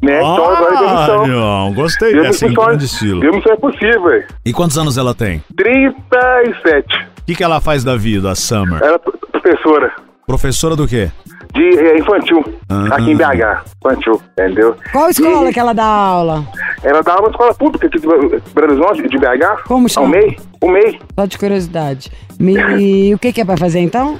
Né? 0.00 0.16
então 0.20 0.44
agora 0.50 0.74
é 0.74 0.78
ah, 0.78 0.80
demissão. 0.80 1.26
não, 1.26 1.74
gostei 1.74 2.12
Deu 2.12 2.22
dessa 2.22 2.46
em 2.46 2.50
missão- 2.50 2.66
grande 2.66 2.84
estilo. 2.84 3.20
deu 3.20 3.32
missão 3.32 3.52
é 3.52 3.56
possível. 3.56 4.22
E 4.46 4.52
quantos 4.52 4.78
anos 4.78 4.96
ela 4.96 5.12
tem? 5.12 5.42
37. 5.56 7.08
O 7.20 7.24
que, 7.26 7.34
que 7.34 7.42
ela 7.42 7.60
faz 7.60 7.82
da 7.82 7.96
vida, 7.96 8.30
a 8.30 8.34
Summer? 8.36 8.80
Ela 8.80 8.94
é 8.94 8.98
professora. 9.32 9.92
Professora 10.26 10.76
do 10.76 10.86
quê? 10.86 11.10
De 11.58 11.78
é, 11.78 11.98
infantil, 11.98 12.44
Ah. 12.70 12.94
aqui 12.96 13.10
em 13.10 13.16
BH, 13.16 13.64
infantil, 13.84 14.22
entendeu? 14.32 14.76
Qual 14.92 15.10
escola 15.10 15.50
E 15.50 15.52
que 15.52 15.60
ela 15.60 15.72
dá 15.74 15.84
aula? 15.84 16.44
Ela 16.82 17.02
dá 17.02 17.12
aula 17.12 17.24
na 17.26 17.30
escola 17.30 17.54
pública 17.54 17.86
aqui 17.86 17.98
de 17.98 18.06
Belo 18.06 18.72
Horizonte, 18.72 19.08
de 19.08 19.18
BH. 19.18 19.62
Como 19.66 19.88
chama? 19.88 20.06
O 20.06 20.10
MEI, 20.10 20.36
o 20.62 20.68
MEI. 20.70 21.00
Só 21.18 21.26
de 21.26 21.38
curiosidade. 21.38 22.12
Me... 22.38 23.14
o 23.14 23.18
que, 23.18 23.32
que 23.32 23.40
é 23.40 23.44
pra 23.44 23.56
fazer 23.56 23.80
então? 23.80 24.16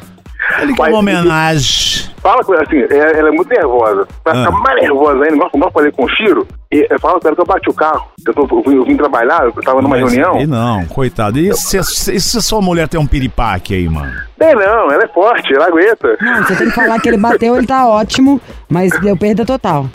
Ele 0.60 0.74
quer 0.74 0.88
uma 0.88 0.98
homenagem. 0.98 2.08
Fala 2.22 2.42
com 2.42 2.54
ela 2.54 2.62
assim, 2.64 2.78
é- 2.78 3.18
ela 3.18 3.28
é 3.28 3.32
muito 3.32 3.48
nervosa. 3.48 4.06
Pra 4.24 4.32
Ah. 4.32 4.36
ficar 4.46 4.50
mais 4.60 4.80
nervosa 4.82 5.12
ainda, 5.24 5.34
igual, 5.36 5.50
igual 5.54 5.68
eu 5.68 5.72
falei 5.72 5.92
com 5.92 6.04
o 6.04 6.08
Chiro, 6.08 6.46
e 6.70 6.86
eu 6.90 7.00
falo 7.00 7.18
que 7.18 7.26
eu 7.26 7.46
bati 7.46 7.70
o 7.70 7.74
carro. 7.74 8.08
Eu, 8.26 8.34
tô, 8.34 8.42
eu, 8.42 8.62
vim, 8.62 8.76
eu 8.76 8.84
vim 8.84 8.96
trabalhar, 8.96 9.44
eu 9.44 9.52
tava 9.52 9.80
numa 9.80 9.96
Mas 9.98 10.12
reunião. 10.12 10.34
aí 10.36 10.46
não, 10.46 10.84
coitado. 10.86 11.38
E 11.38 11.54
se, 11.54 11.82
se, 11.82 12.14
e 12.14 12.20
se 12.20 12.36
a 12.36 12.40
sua 12.42 12.60
mulher 12.60 12.88
tem 12.88 13.00
um 13.00 13.06
piripaque 13.06 13.74
aí, 13.74 13.88
mano? 13.88 14.12
Bem, 14.36 14.54
não, 14.54 14.90
ela 14.90 15.02
é 15.04 15.08
forte, 15.08 15.54
ela 15.54 15.66
aguenta. 15.66 16.16
Não, 16.20 16.44
você 16.44 16.56
tem 16.56 16.68
que 16.68 16.74
falar 16.74 17.00
que 17.00 17.08
ele 17.08 17.16
bateu, 17.16 17.56
ele 17.56 17.66
tá 17.66 17.86
ótimo, 17.88 18.38
mas 18.68 18.90
deu 19.00 19.16
perda 19.16 19.46
total. 19.46 19.86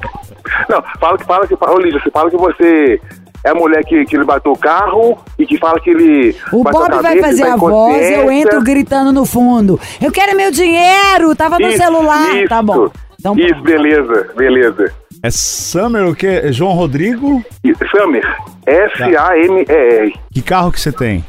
Não, 0.68 0.84
fala 1.00 1.18
que 1.18 1.25
fala 1.25 1.48
que. 1.48 1.53
Ô, 1.53 1.77
Lígia, 1.77 2.01
você 2.03 2.10
fala 2.10 2.30
que 2.32 2.38
você 2.38 3.00
é 3.44 3.50
a 3.50 3.56
mulher 3.56 3.84
que, 3.84 4.03
que 4.06 4.15
ele 4.15 4.25
bateu 4.25 4.51
o 4.51 4.58
carro 4.58 5.18
e 5.38 5.46
que 5.46 5.58
fala 5.60 5.80
que 5.80 5.92
ele. 5.92 6.36
O 6.51 6.63
Bob 6.63 6.74
vai 6.74 7.18
cabeça, 7.18 7.27
fazer 7.27 7.44
tá 7.44 7.51
a 7.53 7.56
em 7.56 7.60
voz, 7.60 8.10
eu 8.12 8.32
entro 8.32 8.62
gritando 8.63 9.12
no 9.12 9.25
fundo. 9.25 9.80
Eu 10.01 10.12
quero 10.12 10.36
meu 10.36 10.50
dinheiro, 10.50 11.36
tava 11.36 11.60
no 11.60 11.68
Isso, 11.68 11.77
celular. 11.77 12.36
isso. 12.36 12.50
Tá 12.50 12.62
bom. 12.63 12.89
Então, 13.20 13.36
Isso, 13.38 13.62
beleza, 13.62 14.30
beleza. 14.36 14.94
É 15.24 15.32
Summer 15.32 16.06
o 16.06 16.13
quê? 16.13 16.42
É 16.44 16.51
João 16.51 16.74
Rodrigo? 16.74 17.42
Summer, 17.89 18.22
S-A-M-E-R. 18.65 20.13
Que 20.34 20.42
carro 20.42 20.70
que 20.70 20.77
você 20.82 20.92
tem? 20.92 21.24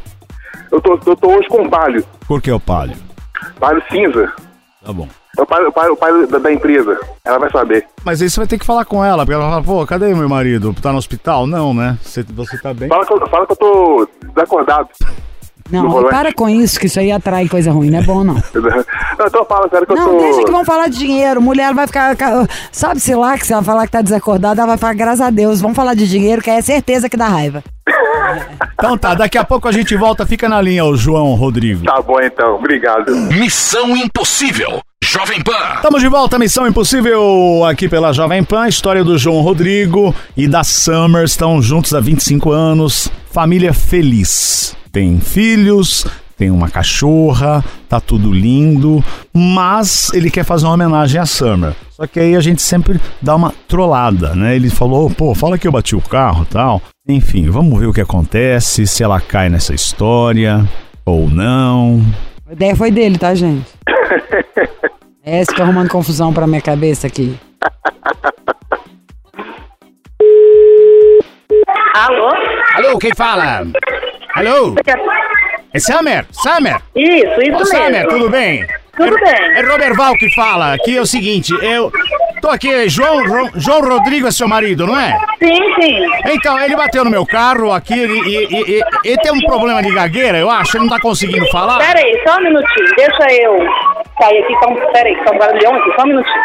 Eu 0.72 0.80
tô, 0.80 0.98
eu 1.06 1.14
tô 1.14 1.28
hoje 1.30 1.46
com 1.46 1.62
um 1.62 1.70
palio, 1.70 2.04
Por 2.26 2.42
que 2.42 2.50
o 2.50 2.58
palio? 2.58 2.96
palio 3.60 3.80
cinza. 3.88 4.32
Tá 4.84 4.92
bom. 4.92 5.08
É 5.38 5.42
o 5.42 5.46
palio, 5.46 5.72
o 5.72 6.22
o 6.22 6.26
da, 6.26 6.38
da 6.38 6.52
empresa. 6.52 6.98
Ela 7.24 7.38
vai 7.38 7.48
saber. 7.52 7.86
Mas 8.04 8.20
aí 8.20 8.28
você 8.28 8.40
vai 8.40 8.48
ter 8.48 8.58
que 8.58 8.66
falar 8.66 8.84
com 8.84 9.04
ela, 9.04 9.24
porque 9.24 9.34
ela 9.34 9.48
fala, 9.48 9.62
pô, 9.62 9.86
cadê 9.86 10.12
meu 10.12 10.28
marido? 10.28 10.74
Tá 10.74 10.90
no 10.90 10.98
hospital? 10.98 11.46
Não, 11.46 11.72
né? 11.72 11.96
Você, 12.02 12.24
você 12.24 12.58
tá 12.58 12.74
bem? 12.74 12.88
Fala 12.88 13.06
que, 13.06 13.12
eu, 13.12 13.28
fala 13.28 13.46
que 13.46 13.52
eu 13.52 13.56
tô 13.56 14.08
desacordado. 14.34 14.88
Não, 15.70 16.04
para 16.04 16.32
com 16.32 16.48
isso, 16.48 16.78
que 16.78 16.86
isso 16.86 17.00
aí 17.00 17.10
atrai 17.10 17.48
coisa 17.48 17.72
ruim, 17.72 17.90
não 17.90 17.98
é 17.98 18.02
bom 18.02 18.22
não. 18.22 18.34
Não, 18.34 19.26
então 19.26 19.44
fala, 19.46 19.68
sério 19.70 19.86
que 19.86 19.92
eu 19.92 19.96
Não, 19.96 20.10
tô. 20.10 20.18
deixa 20.18 20.44
que 20.44 20.50
vão 20.50 20.64
falar 20.64 20.88
de 20.88 20.98
dinheiro. 20.98 21.40
Mulher 21.40 21.72
vai 21.72 21.86
ficar. 21.86 22.14
Sabe-se 22.70 23.14
lá 23.14 23.38
que 23.38 23.46
se 23.46 23.52
ela 23.52 23.62
falar 23.62 23.86
que 23.86 23.92
tá 23.92 24.02
desacordada, 24.02 24.60
ela 24.60 24.68
vai 24.68 24.78
falar, 24.78 24.94
graças 24.94 25.22
a 25.22 25.30
Deus, 25.30 25.60
vamos 25.60 25.76
falar 25.76 25.94
de 25.94 26.06
dinheiro, 26.08 26.42
que 26.42 26.50
é 26.50 26.60
certeza 26.60 27.08
que 27.08 27.16
dá 27.16 27.28
raiva. 27.28 27.62
Então 28.76 28.98
tá, 28.98 29.14
daqui 29.14 29.38
a 29.38 29.44
pouco 29.44 29.68
a 29.68 29.72
gente 29.72 29.96
volta. 29.96 30.26
Fica 30.26 30.48
na 30.48 30.60
linha, 30.60 30.84
o 30.84 30.96
João 30.96 31.34
Rodrigo. 31.34 31.84
Tá 31.84 32.02
bom 32.02 32.20
então, 32.20 32.56
obrigado. 32.56 33.14
Missão 33.14 33.96
Impossível. 33.96 34.80
Jovem 35.02 35.42
Pan. 35.42 35.52
Estamos 35.76 36.02
de 36.02 36.08
volta, 36.08 36.38
Missão 36.38 36.66
Impossível, 36.66 37.64
aqui 37.66 37.88
pela 37.88 38.12
Jovem 38.12 38.42
Pan. 38.42 38.66
História 38.68 39.04
do 39.04 39.16
João 39.16 39.40
Rodrigo 39.40 40.14
e 40.36 40.48
da 40.48 40.64
Summer 40.64 41.24
estão 41.24 41.62
juntos 41.62 41.94
há 41.94 42.00
25 42.00 42.50
anos. 42.50 43.08
Família 43.30 43.72
feliz. 43.72 44.76
Tem 44.94 45.18
filhos, 45.18 46.06
tem 46.36 46.52
uma 46.52 46.70
cachorra, 46.70 47.64
tá 47.88 47.98
tudo 47.98 48.32
lindo. 48.32 49.02
Mas 49.34 50.12
ele 50.14 50.30
quer 50.30 50.44
fazer 50.44 50.66
uma 50.66 50.74
homenagem 50.74 51.20
à 51.20 51.26
Summer. 51.26 51.72
Só 51.90 52.06
que 52.06 52.20
aí 52.20 52.36
a 52.36 52.40
gente 52.40 52.62
sempre 52.62 53.00
dá 53.20 53.34
uma 53.34 53.52
trollada, 53.66 54.36
né? 54.36 54.54
Ele 54.54 54.70
falou, 54.70 55.10
pô, 55.10 55.34
fala 55.34 55.58
que 55.58 55.66
eu 55.66 55.72
bati 55.72 55.96
o 55.96 56.00
carro 56.00 56.46
e 56.48 56.52
tal. 56.52 56.80
Enfim, 57.08 57.50
vamos 57.50 57.76
ver 57.76 57.86
o 57.86 57.92
que 57.92 58.00
acontece, 58.00 58.86
se 58.86 59.02
ela 59.02 59.20
cai 59.20 59.48
nessa 59.48 59.74
história 59.74 60.64
ou 61.04 61.28
não. 61.28 62.00
A 62.48 62.52
ideia 62.52 62.76
foi 62.76 62.92
dele, 62.92 63.18
tá, 63.18 63.34
gente? 63.34 63.66
É, 65.26 65.42
você 65.42 65.52
fica 65.52 65.62
arrumando 65.62 65.88
confusão 65.88 66.34
pra 66.34 66.46
minha 66.46 66.60
cabeça 66.60 67.06
aqui. 67.06 67.34
Alô? 71.94 72.28
Alô, 72.76 72.98
quem 72.98 73.14
fala? 73.14 73.66
Alô? 74.36 74.74
É 75.72 75.78
Summer? 75.78 76.24
Summer? 76.32 76.76
Isso, 76.94 77.40
isso 77.42 77.56
Ô, 77.56 77.64
Summer, 77.66 77.90
mesmo. 77.90 78.08
tudo 78.10 78.30
bem? 78.30 78.66
Tudo 78.96 79.16
é, 79.18 79.20
bem. 79.20 79.58
É 79.58 79.60
Robert 79.62 79.94
Val 79.94 80.14
que 80.14 80.32
fala. 80.34 80.74
Aqui 80.74 80.96
é 80.96 81.00
o 81.00 81.06
seguinte, 81.06 81.52
eu 81.62 81.90
tô 82.40 82.48
aqui, 82.48 82.88
João, 82.88 83.26
Ro- 83.26 83.50
João 83.56 83.80
Rodrigo 83.80 84.28
é 84.28 84.30
seu 84.30 84.46
marido, 84.46 84.86
não 84.86 84.98
é? 84.98 85.18
Sim, 85.42 85.58
sim. 85.80 86.00
Então, 86.26 86.58
ele 86.60 86.76
bateu 86.76 87.04
no 87.04 87.10
meu 87.10 87.26
carro 87.26 87.72
aqui 87.72 87.98
ele, 87.98 88.20
e, 88.20 88.44
e- 88.44 88.78
e- 88.78 88.82
ele 89.04 89.16
tem 89.18 89.32
um 89.32 89.40
problema 89.40 89.82
de 89.82 89.92
gagueira, 89.92 90.38
eu 90.38 90.48
acho, 90.50 90.76
ele 90.76 90.84
não 90.84 90.90
tá 90.90 91.00
conseguindo 91.00 91.46
falar. 91.50 91.78
Pera 91.78 91.98
aí, 91.98 92.22
só 92.26 92.36
um 92.38 92.42
minutinho. 92.44 92.94
Deixa 92.96 93.32
eu 93.32 93.58
sair 94.20 94.38
aqui. 94.44 94.54
Um, 94.68 94.92
pera 94.92 95.08
aí, 95.08 95.24
tá 95.24 95.32
um 95.32 95.38
barulhão 95.38 95.74
aqui. 95.74 95.90
Só 95.96 96.02
um 96.02 96.08
minutinho. 96.08 96.42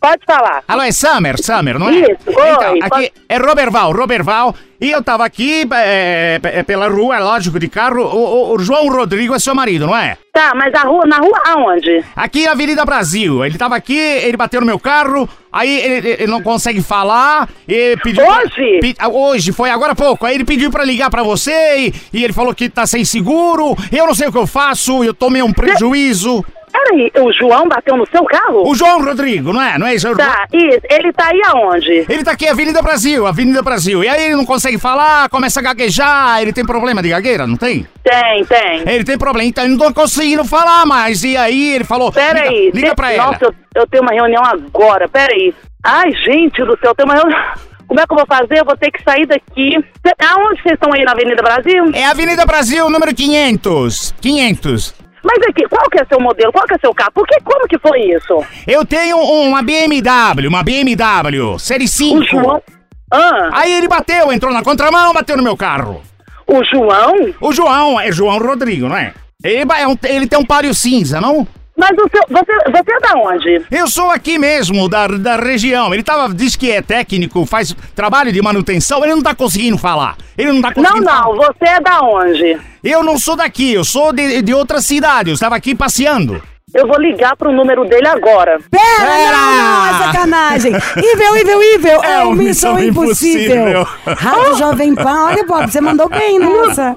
Pode 0.00 0.22
falar. 0.24 0.62
Alô, 0.68 0.82
é 0.82 0.92
Summer, 0.92 1.34
Summer, 1.42 1.78
não 1.78 1.88
é? 1.88 1.92
Isso, 1.96 2.10
oi, 2.28 2.50
Então, 2.52 2.70
aqui 2.80 2.88
pode- 2.88 3.12
é 3.28 3.36
Robert 3.36 3.70
Val, 3.72 3.92
Robert 3.92 4.22
Val, 4.24 4.54
e 4.80 4.90
eu 4.92 5.02
tava 5.02 5.24
aqui 5.24 5.66
é, 5.72 6.38
é, 6.40 6.62
pela 6.62 6.88
rua, 6.88 7.16
é 7.16 7.18
lógico, 7.18 7.58
de 7.58 7.68
carro, 7.68 8.02
o, 8.02 8.16
o- 8.16 8.54
o 8.54 8.58
João 8.60 8.88
Rodrigo 8.88 9.34
é 9.34 9.38
seu 9.40 9.56
marido, 9.56 9.86
não 9.88 9.96
é? 9.96 10.16
Tá, 10.32 10.52
mas 10.54 10.72
a 10.72 10.82
rua, 10.82 11.04
na 11.04 11.16
rua 11.18 11.42
aonde? 11.48 12.04
Aqui 12.14 12.44
na 12.46 12.52
Avenida 12.52 12.84
Brasil. 12.84 13.44
Ele 13.44 13.58
tava 13.58 13.74
aqui, 13.74 13.98
ele 13.98 14.36
bateu 14.36 14.60
no 14.60 14.66
meu 14.68 14.78
carro, 14.78 15.28
aí 15.52 15.80
ele, 15.80 16.08
ele 16.10 16.26
não 16.28 16.40
consegue 16.42 16.80
falar, 16.80 17.48
e 17.66 17.96
pediu. 17.96 18.24
pra- 18.24 18.42
Hoje? 18.42 18.78
pe- 18.80 18.94
ah, 19.00 19.08
hoje, 19.08 19.50
foi 19.50 19.68
agora 19.70 19.92
há 19.92 19.96
pouco. 19.96 20.24
Aí 20.24 20.36
ele 20.36 20.44
pediu 20.44 20.70
pra 20.70 20.84
ligar 20.84 21.10
pra 21.10 21.24
você 21.24 21.76
e, 21.78 21.94
e 22.12 22.22
ele 22.22 22.32
falou 22.32 22.54
que 22.54 22.68
tá 22.68 22.86
sem 22.86 23.04
seguro. 23.04 23.76
Eu 23.90 24.06
não 24.06 24.14
sei 24.14 24.28
o 24.28 24.32
que 24.32 24.38
eu 24.38 24.46
faço, 24.46 25.02
eu 25.02 25.12
tomei 25.12 25.42
um 25.42 25.52
prejuízo. 25.52 26.44
Aí, 26.92 27.10
o 27.20 27.32
João 27.32 27.68
bateu 27.68 27.96
no 27.96 28.06
seu 28.06 28.24
carro? 28.24 28.68
O 28.68 28.74
João 28.74 29.02
Rodrigo, 29.02 29.52
não 29.52 29.62
é? 29.62 29.78
Não 29.78 29.86
é 29.86 29.94
isso? 29.94 30.14
Tá, 30.16 30.46
isso. 30.52 30.80
Ele 30.90 31.12
tá 31.12 31.28
aí 31.28 31.40
aonde? 31.46 32.06
Ele 32.08 32.24
tá 32.24 32.32
aqui, 32.32 32.48
Avenida 32.48 32.82
Brasil, 32.82 33.26
Avenida 33.26 33.62
Brasil. 33.62 34.02
E 34.04 34.08
aí 34.08 34.26
ele 34.26 34.36
não 34.36 34.44
consegue 34.44 34.78
falar, 34.78 35.28
começa 35.28 35.60
a 35.60 35.62
gaguejar, 35.62 36.40
ele 36.42 36.52
tem 36.52 36.64
problema 36.64 37.02
de 37.02 37.10
gagueira, 37.10 37.46
não 37.46 37.56
tem? 37.56 37.86
Tem, 38.02 38.44
tem. 38.44 38.82
Ele 38.86 39.04
tem 39.04 39.18
problema, 39.18 39.48
então 39.48 39.64
ele 39.64 39.74
não 39.76 39.86
tá 39.86 39.92
conseguindo 39.92 40.44
falar 40.44 40.86
mais. 40.86 41.22
E 41.24 41.36
aí 41.36 41.74
ele 41.74 41.84
falou. 41.84 42.12
Pera 42.12 42.46
liga. 42.48 42.76
Liga 42.76 42.94
pra 42.94 43.12
ela. 43.12 43.32
Nossa, 43.32 43.44
eu, 43.44 43.54
eu 43.74 43.86
tenho 43.86 44.02
uma 44.02 44.12
reunião 44.12 44.42
agora. 44.44 45.08
Pera 45.08 45.32
aí. 45.32 45.54
Ai, 45.84 46.10
gente 46.24 46.62
do 46.64 46.78
céu, 46.78 46.90
eu 46.90 46.94
tenho 46.94 47.08
uma 47.08 47.14
reunião... 47.14 47.38
Como 47.86 47.98
é 47.98 48.06
que 48.06 48.12
eu 48.12 48.18
vou 48.18 48.26
fazer? 48.26 48.60
Eu 48.60 48.66
vou 48.66 48.76
ter 48.76 48.90
que 48.90 49.02
sair 49.02 49.24
daqui. 49.24 49.76
Aonde 50.20 50.60
vocês 50.60 50.74
estão 50.74 50.92
aí 50.92 51.04
na 51.04 51.12
Avenida 51.12 51.42
Brasil? 51.42 51.90
É 51.94 52.04
Avenida 52.04 52.44
Brasil, 52.44 52.90
número 52.90 53.14
500. 53.14 54.14
500. 54.20 54.94
Mas 55.22 55.38
aqui, 55.48 55.66
qual 55.68 55.88
que 55.90 56.00
é 56.00 56.04
seu 56.06 56.20
modelo? 56.20 56.52
Qual 56.52 56.64
que 56.66 56.74
é 56.74 56.78
seu 56.78 56.94
carro? 56.94 57.12
Por 57.12 57.26
que, 57.26 57.40
como 57.42 57.66
que 57.68 57.78
foi 57.78 58.00
isso? 58.00 58.44
Eu 58.66 58.84
tenho 58.84 59.16
uma 59.18 59.62
BMW, 59.62 60.48
uma 60.48 60.62
BMW, 60.62 61.58
série 61.58 61.88
5. 61.88 62.16
O 62.18 62.22
João... 62.24 62.62
Ah, 63.10 63.48
Aí 63.52 63.72
ele 63.72 63.88
bateu, 63.88 64.30
entrou 64.32 64.52
na 64.52 64.62
contramão, 64.62 65.12
bateu 65.14 65.36
no 65.36 65.42
meu 65.42 65.56
carro. 65.56 66.02
O 66.46 66.62
João? 66.64 67.34
O 67.40 67.52
João, 67.52 67.98
é 68.00 68.12
João 68.12 68.38
Rodrigo, 68.38 68.88
não 68.88 68.96
é? 68.96 69.14
Ele, 69.42 69.70
é 69.78 69.86
um- 69.88 69.96
ele 70.04 70.26
tem 70.26 70.38
um 70.38 70.44
páreo 70.44 70.74
cinza, 70.74 71.20
não? 71.20 71.46
Mas 71.78 71.90
o 71.92 72.08
seu, 72.10 72.22
você, 72.28 72.52
você 72.72 72.92
é 72.92 73.00
da 73.00 73.14
onde? 73.16 73.62
Eu 73.70 73.86
sou 73.88 74.10
aqui 74.10 74.36
mesmo, 74.36 74.88
da, 74.88 75.06
da 75.06 75.36
região. 75.36 75.94
Ele 75.94 76.02
tava, 76.02 76.34
diz 76.34 76.56
que 76.56 76.72
é 76.72 76.82
técnico, 76.82 77.46
faz 77.46 77.72
trabalho 77.94 78.32
de 78.32 78.42
manutenção, 78.42 79.04
ele 79.04 79.14
não 79.14 79.22
tá 79.22 79.32
conseguindo 79.32 79.78
falar. 79.78 80.16
Ele 80.36 80.52
não 80.52 80.60
tá 80.60 80.68
Não, 80.68 80.74
conseguindo 80.74 81.04
não, 81.04 81.22
falar. 81.22 81.36
você 81.36 81.64
é 81.64 81.80
da 81.80 82.00
onde? 82.00 82.58
Eu 82.82 83.02
não 83.04 83.16
sou 83.16 83.36
daqui, 83.36 83.72
eu 83.72 83.84
sou 83.84 84.12
de, 84.12 84.42
de 84.42 84.52
outra 84.52 84.80
cidade. 84.80 85.30
Eu 85.30 85.34
estava 85.34 85.54
aqui 85.54 85.72
passeando. 85.74 86.42
Eu 86.74 86.86
vou 86.86 87.00
ligar 87.00 87.34
pro 87.36 87.50
número 87.50 87.84
dele 87.86 88.06
agora. 88.06 88.58
Pera, 88.70 89.06
Pera! 89.06 89.32
não, 89.32 89.56
não, 89.56 89.86
é 89.86 90.04
sacanagem. 90.04 90.72
Ível, 90.96 91.36
Ível, 91.38 91.62
Ível. 91.74 92.04
É, 92.04 92.12
É 92.20 92.24
o 92.24 92.28
o 92.28 92.34
Missão, 92.34 92.74
Missão 92.74 92.88
Impossível. 92.88 93.70
Impossível. 93.70 93.88
Rádio 94.16 94.54
Jovem 94.58 94.94
Pan. 94.94 95.24
Olha, 95.26 95.44
Bob, 95.46 95.70
você 95.70 95.80
mandou 95.80 96.08
bem 96.10 96.38
nessa. 96.38 96.94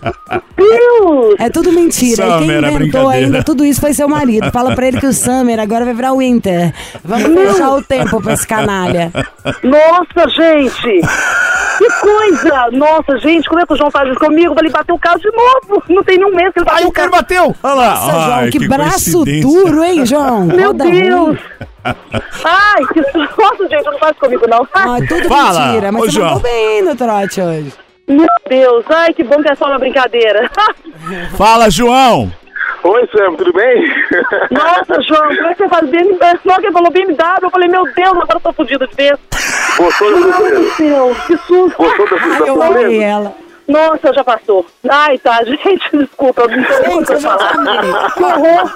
Deus! 0.58 1.36
É 1.40 1.50
tudo 1.50 1.72
mentira. 1.72 2.24
e 2.24 2.28
quem 2.30 2.40
Summer, 2.40 2.64
é 2.64 2.72
inventou 2.72 3.10
ainda 3.10 3.44
tudo 3.44 3.66
isso 3.66 3.80
foi 3.80 3.94
seu 3.94 4.08
marido. 4.10 4.52
Fala 4.52 4.76
pra 4.76 4.88
ele 4.88 5.00
que 5.00 5.08
o 5.08 5.14
Summer 5.14 5.60
agora 5.60 5.86
vai 5.86 5.94
virar 5.94 6.14
Winter. 6.14 6.74
Vamos 7.04 7.28
fechar 7.54 7.70
o 7.72 7.82
tempo 7.84 8.22
pra 8.22 8.34
esse 8.34 8.46
canalha. 8.48 9.12
Nossa, 9.64 10.30
gente! 10.30 11.02
Que 11.78 11.90
coisa! 12.00 12.70
Nossa, 12.74 13.18
gente, 13.20 13.48
como 13.50 13.62
é 13.62 13.66
que 13.66 13.74
o 13.74 13.78
João 13.78 13.90
faz 13.90 14.08
isso 14.10 14.20
comigo? 14.20 14.54
Vai 14.54 14.66
ele 14.66 14.72
bater 14.72 14.92
o 14.94 15.00
carro 15.00 15.18
de 15.20 15.32
novo. 15.32 15.82
Não 15.90 16.04
tem 16.04 16.18
nenhum 16.18 16.36
mês 16.36 16.54
que 16.54 16.60
ele 16.60 16.70
Aí 16.70 16.84
bateu 16.84 16.88
o 16.88 16.90
o 16.90 16.92
cara 16.94 17.10
carro. 17.10 17.22
bateu! 17.24 17.56
Olha 17.64 17.74
lá! 17.74 17.90
Nossa, 17.96 18.12
João, 18.12 18.34
Ai, 18.34 18.50
que, 18.50 18.68
braço 18.68 19.12
coincidência. 19.24 19.42
Duro, 19.66 19.84
hein, 19.84 20.06
João? 20.06 20.46
Meu 20.46 20.68
Roda 20.68 20.84
Deus! 20.86 21.26
ruim. 21.28 21.40
Ai, 21.84 22.86
que 22.94 23.02
nossa, 23.42 23.68
gente, 23.70 23.86
não 23.86 23.98
faz 23.98 24.18
comigo, 24.18 24.46
não. 24.48 24.68
Ah, 24.74 24.98
tudo 25.08 25.28
Fala, 25.28 25.68
mentira, 25.68 25.92
mas 25.92 26.02
ô, 26.02 26.06
você 26.06 26.12
João. 26.12 26.28
mandou 26.28 26.42
bem 26.44 26.82
no 26.84 26.96
trote 26.96 27.42
hoje. 27.42 27.74
Meu 28.08 28.28
Deus, 28.50 28.86
ai, 28.90 29.14
que 29.14 29.24
bom 29.24 29.42
que 29.42 29.50
é 29.52 29.56
só 29.56 29.66
uma 29.66 29.80
brincadeira. 29.80 30.50
Fala, 31.38 31.70
João! 31.70 32.32
Oi, 32.84 33.08
Sam, 33.16 33.36
tudo 33.36 33.54
bem? 33.54 33.84
Nossa, 34.50 35.02
João, 35.04 35.36
como 35.36 35.48
é 35.48 35.54
que 35.54 35.64
você 35.64 35.70
faz 35.70 35.90
BMW? 35.90 36.40
Ele 36.64 36.72
falou 36.72 36.92
BMW, 36.92 37.16
eu 37.42 37.50
falei, 37.50 37.68
meu 37.70 37.84
Deus, 37.94 38.10
agora 38.10 38.36
eu 38.36 38.40
tô 38.40 38.54
fudido 38.54 38.88
de 38.88 38.96
vez. 38.96 39.18
Gostou 39.78 40.12
da 40.12 40.20
Meu 40.20 40.34
surpresa? 40.34 40.56
Deus 40.56 40.66
do 40.68 40.76
céu, 40.76 41.16
que 41.28 41.38
susto. 41.38 41.78
Gostou 41.78 42.10
da 42.10 42.16
Ai, 42.24 42.50
eu 42.50 42.62
amei 42.64 43.00
ela. 43.04 43.34
Nossa, 43.68 44.14
já 44.14 44.24
passou. 44.24 44.66
Ai, 44.90 45.18
tá, 45.20 45.44
gente, 45.46 45.90
desculpa, 45.94 46.42
eu 46.42 46.58
não 46.58 46.66
sei 46.66 46.96
o 46.96 47.06
que 47.06 47.14
eu 47.14 47.22
falar. 47.22 48.12
Que 48.14 48.24
horror. 48.24 48.72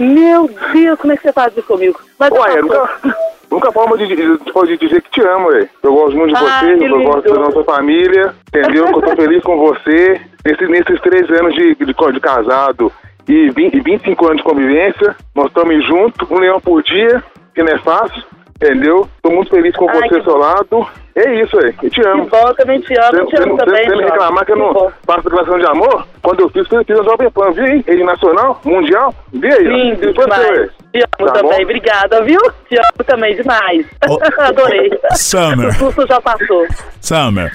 Meu 0.00 0.48
Deus, 0.72 0.98
como 0.98 1.12
é 1.12 1.16
que 1.16 1.22
você 1.22 1.32
faz 1.32 1.54
isso 1.54 1.66
comigo? 1.66 2.00
Mas 2.18 2.30
Ué, 2.30 2.38
passou. 2.38 2.62
nunca, 2.62 3.16
nunca 3.50 3.72
forma 3.72 3.98
de, 3.98 4.06
de, 4.06 4.76
dizer 4.78 5.02
que 5.02 5.10
te 5.10 5.20
amo, 5.20 5.50
velho. 5.50 5.68
Eu 5.82 5.92
gosto 5.92 6.16
muito 6.16 6.34
de 6.34 6.42
Ah, 6.42 6.60
você, 6.60 6.84
eu 6.86 7.02
gosto 7.02 7.34
da 7.34 7.40
nossa 7.40 7.64
família, 7.64 8.34
entendeu? 8.48 8.86
Eu 8.86 9.02
tô 9.02 9.14
feliz 9.14 9.42
com 9.42 9.58
você. 9.58 10.18
Nesse, 10.42 10.66
nesses 10.68 10.98
três 11.02 11.30
anos 11.30 11.54
de, 11.54 11.74
de, 11.74 11.84
de 11.84 12.20
casado 12.20 12.90
e 13.28 13.50
20, 13.50 13.74
e 13.74 13.80
25 13.80 14.26
anos 14.26 14.38
de 14.38 14.42
convivência, 14.42 15.16
nós 15.34 15.48
estamos 15.48 15.86
juntos, 15.86 16.30
um 16.30 16.38
leão 16.38 16.58
por 16.58 16.82
dia, 16.82 17.22
que 17.54 17.62
não 17.62 17.72
é 17.72 17.78
fácil, 17.78 18.24
entendeu? 18.62 19.08
Tô 19.22 19.30
muito 19.30 19.50
feliz 19.50 19.74
com 19.76 19.88
Ai, 19.88 19.96
você 19.96 20.08
que 20.08 20.14
ao 20.16 20.24
seu 20.24 20.36
lado. 20.36 20.86
É 21.16 21.34
isso, 21.42 21.56
velho. 21.56 21.74
Eu 21.82 21.90
te 21.90 22.00
Que 22.00 22.08
amo. 22.08 22.24
bom, 22.26 22.38
eu 22.48 22.54
também 22.54 22.80
te 22.80 22.94
amo, 22.98 23.18
eu 23.18 23.26
te 23.26 23.42
amo 23.42 23.56
também, 23.56 23.84
Você 23.88 23.96
me 23.96 24.04
reclamar 24.04 24.44
que 24.46 24.52
eu 24.52 24.56
Que 24.56 24.62
não 24.62 24.72
bom. 24.72 24.92
faço 25.06 25.22
declaração 25.24 25.58
de 25.58 25.66
amor? 25.66 26.06
Quando 26.22 26.40
eu 26.40 26.48
fiz, 26.50 26.66
fiz, 26.68 26.78
fiz 26.86 26.98
a 27.00 27.02
Jovem 27.02 27.30
Pan, 27.30 27.50
viu 27.50 27.64
aí? 27.64 27.84
Rede 27.86 28.04
Nacional, 28.04 28.60
Mundial, 28.64 29.14
vi 29.32 29.52
aí. 29.52 29.64
Lindo 29.64 30.00
você, 30.00 30.12
demais. 30.12 30.70
Te 30.92 30.98
amo 31.18 31.26
Tá 31.28 31.32
também, 31.40 31.56
bom? 31.58 31.62
obrigada, 31.62 32.22
viu? 32.22 32.40
Te 32.68 32.76
amo 32.76 33.04
também 33.06 33.34
demais. 33.36 33.86
Ô, 34.08 34.18
Adorei. 34.42 34.90
Summer. 35.12 35.68
O 35.68 35.72
susto 35.72 36.06
já 36.06 36.20
passou. 36.20 36.66
Summer, 37.00 37.52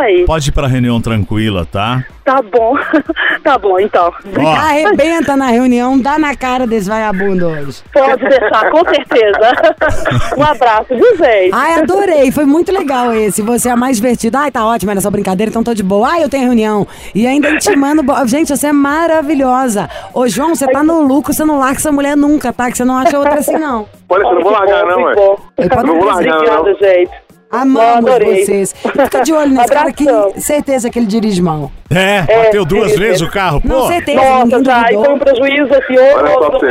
Oi, 0.00 0.24
pode 0.26 0.48
ir 0.48 0.52
pra 0.52 0.66
reunião 0.66 1.00
tranquila, 1.00 1.66
tá? 1.70 2.04
tá 2.24 2.40
bom. 2.40 2.74
tá 3.44 3.58
bom, 3.58 3.78
então. 3.78 4.10
Ó, 4.38 4.48
Arrebenta 4.48 5.36
na 5.36 5.48
reunião, 5.48 5.98
dá 6.00 6.18
na 6.18 6.34
cara 6.34 6.66
desse 6.66 6.88
vagabundo 6.88 7.46
hoje. 7.46 7.82
Pode 7.92 8.22
deixar, 8.26 8.70
com 8.70 8.82
certeza. 8.88 9.52
um 10.36 10.42
abraço, 10.42 10.86
viu, 10.88 11.16
gente? 11.18 11.50
Ai, 11.52 11.80
adorei, 11.80 12.30
foi 12.32 12.46
muito 12.46 12.72
legal 12.72 13.12
esse. 13.14 13.42
Você 13.42 13.68
é 13.68 13.72
a 13.72 13.76
mais 13.76 13.96
divertida. 13.96 14.38
Ai, 14.38 14.50
tá 14.50 14.64
ótimo, 14.64 14.90
era 14.90 15.00
só 15.02 15.10
brincadeira, 15.10 15.50
então 15.50 15.62
tô 15.62 15.74
de 15.74 15.82
boa. 15.82 16.08
Ai, 16.12 16.24
eu 16.24 16.28
tenho 16.30 16.44
reunião. 16.44 16.86
E 17.14 17.26
ainda 17.26 17.50
intimando. 17.50 18.02
bo- 18.02 18.26
Gente, 18.26 18.56
você 18.56 18.68
é 18.68 18.72
maravilhosa. 18.72 19.90
Ô, 20.14 20.26
João, 20.26 20.54
você 20.54 20.66
tá 20.66 20.82
no 20.82 21.02
lucro, 21.02 21.32
você 21.34 21.44
não 21.44 21.58
larga 21.58 21.76
essa 21.78 21.92
mulher 21.92 22.16
nunca, 22.16 22.52
tá? 22.54 22.70
Que 22.70 22.76
você 22.78 22.84
não 22.86 22.96
acha 22.96 23.18
outra 23.18 23.34
assim, 23.34 23.58
não. 23.58 23.86
Olha, 24.08 24.22
eu 24.22 24.34
não 24.34 24.42
vou 24.42 24.52
largar, 24.52 24.86
não, 24.86 25.02
ué. 25.02 25.14
Eu 25.58 25.82
Não 25.84 25.94
vou 25.96 26.04
largar, 26.06 26.38
não. 26.40 26.60
Obrigada, 26.60 26.74
gente. 26.94 27.23
Amamos 27.62 28.10
adorei. 28.10 28.44
vocês. 28.44 28.74
Fica 28.74 29.22
de 29.22 29.32
olho 29.32 29.50
nesse 29.50 29.68
cara 29.72 29.90
Abração. 29.90 30.32
certeza 30.40 30.90
que 30.90 30.98
ele 30.98 31.06
dirige 31.06 31.40
mal. 31.42 31.70
É, 31.90 32.22
bateu 32.22 32.64
duas 32.64 32.92
é, 32.92 32.96
vezes 32.96 33.22
é. 33.22 33.24
o 33.24 33.30
carro, 33.30 33.60
Não, 33.62 33.82
pô. 33.82 33.86
certeza, 33.88 34.20
Nossa, 34.20 34.64
já, 34.64 34.90
e 34.90 34.94
foi 34.94 35.08
um 35.14 35.18
prejuízo 35.18 35.74
Eu 35.74 35.80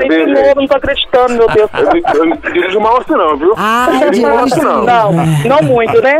de 0.09 0.25
gente. 0.25 0.33
novo, 0.33 0.53
não 0.61 0.67
tô 0.67 0.75
acreditando, 0.75 1.33
meu 1.35 1.47
Deus. 1.49 1.69
Eu, 2.13 2.19
eu 2.19 2.25
não 2.25 2.37
dirijo 2.37 2.79
mal 2.81 2.97
assim, 2.97 3.13
não, 3.13 3.37
viu? 3.37 3.53
Ah, 3.55 3.87
dirijo 4.11 4.21
mal 4.27 4.43
assim, 4.43 4.61
não. 4.61 4.83
Não, 4.83 5.11
não 5.45 5.61
muito, 5.63 6.01
né? 6.01 6.19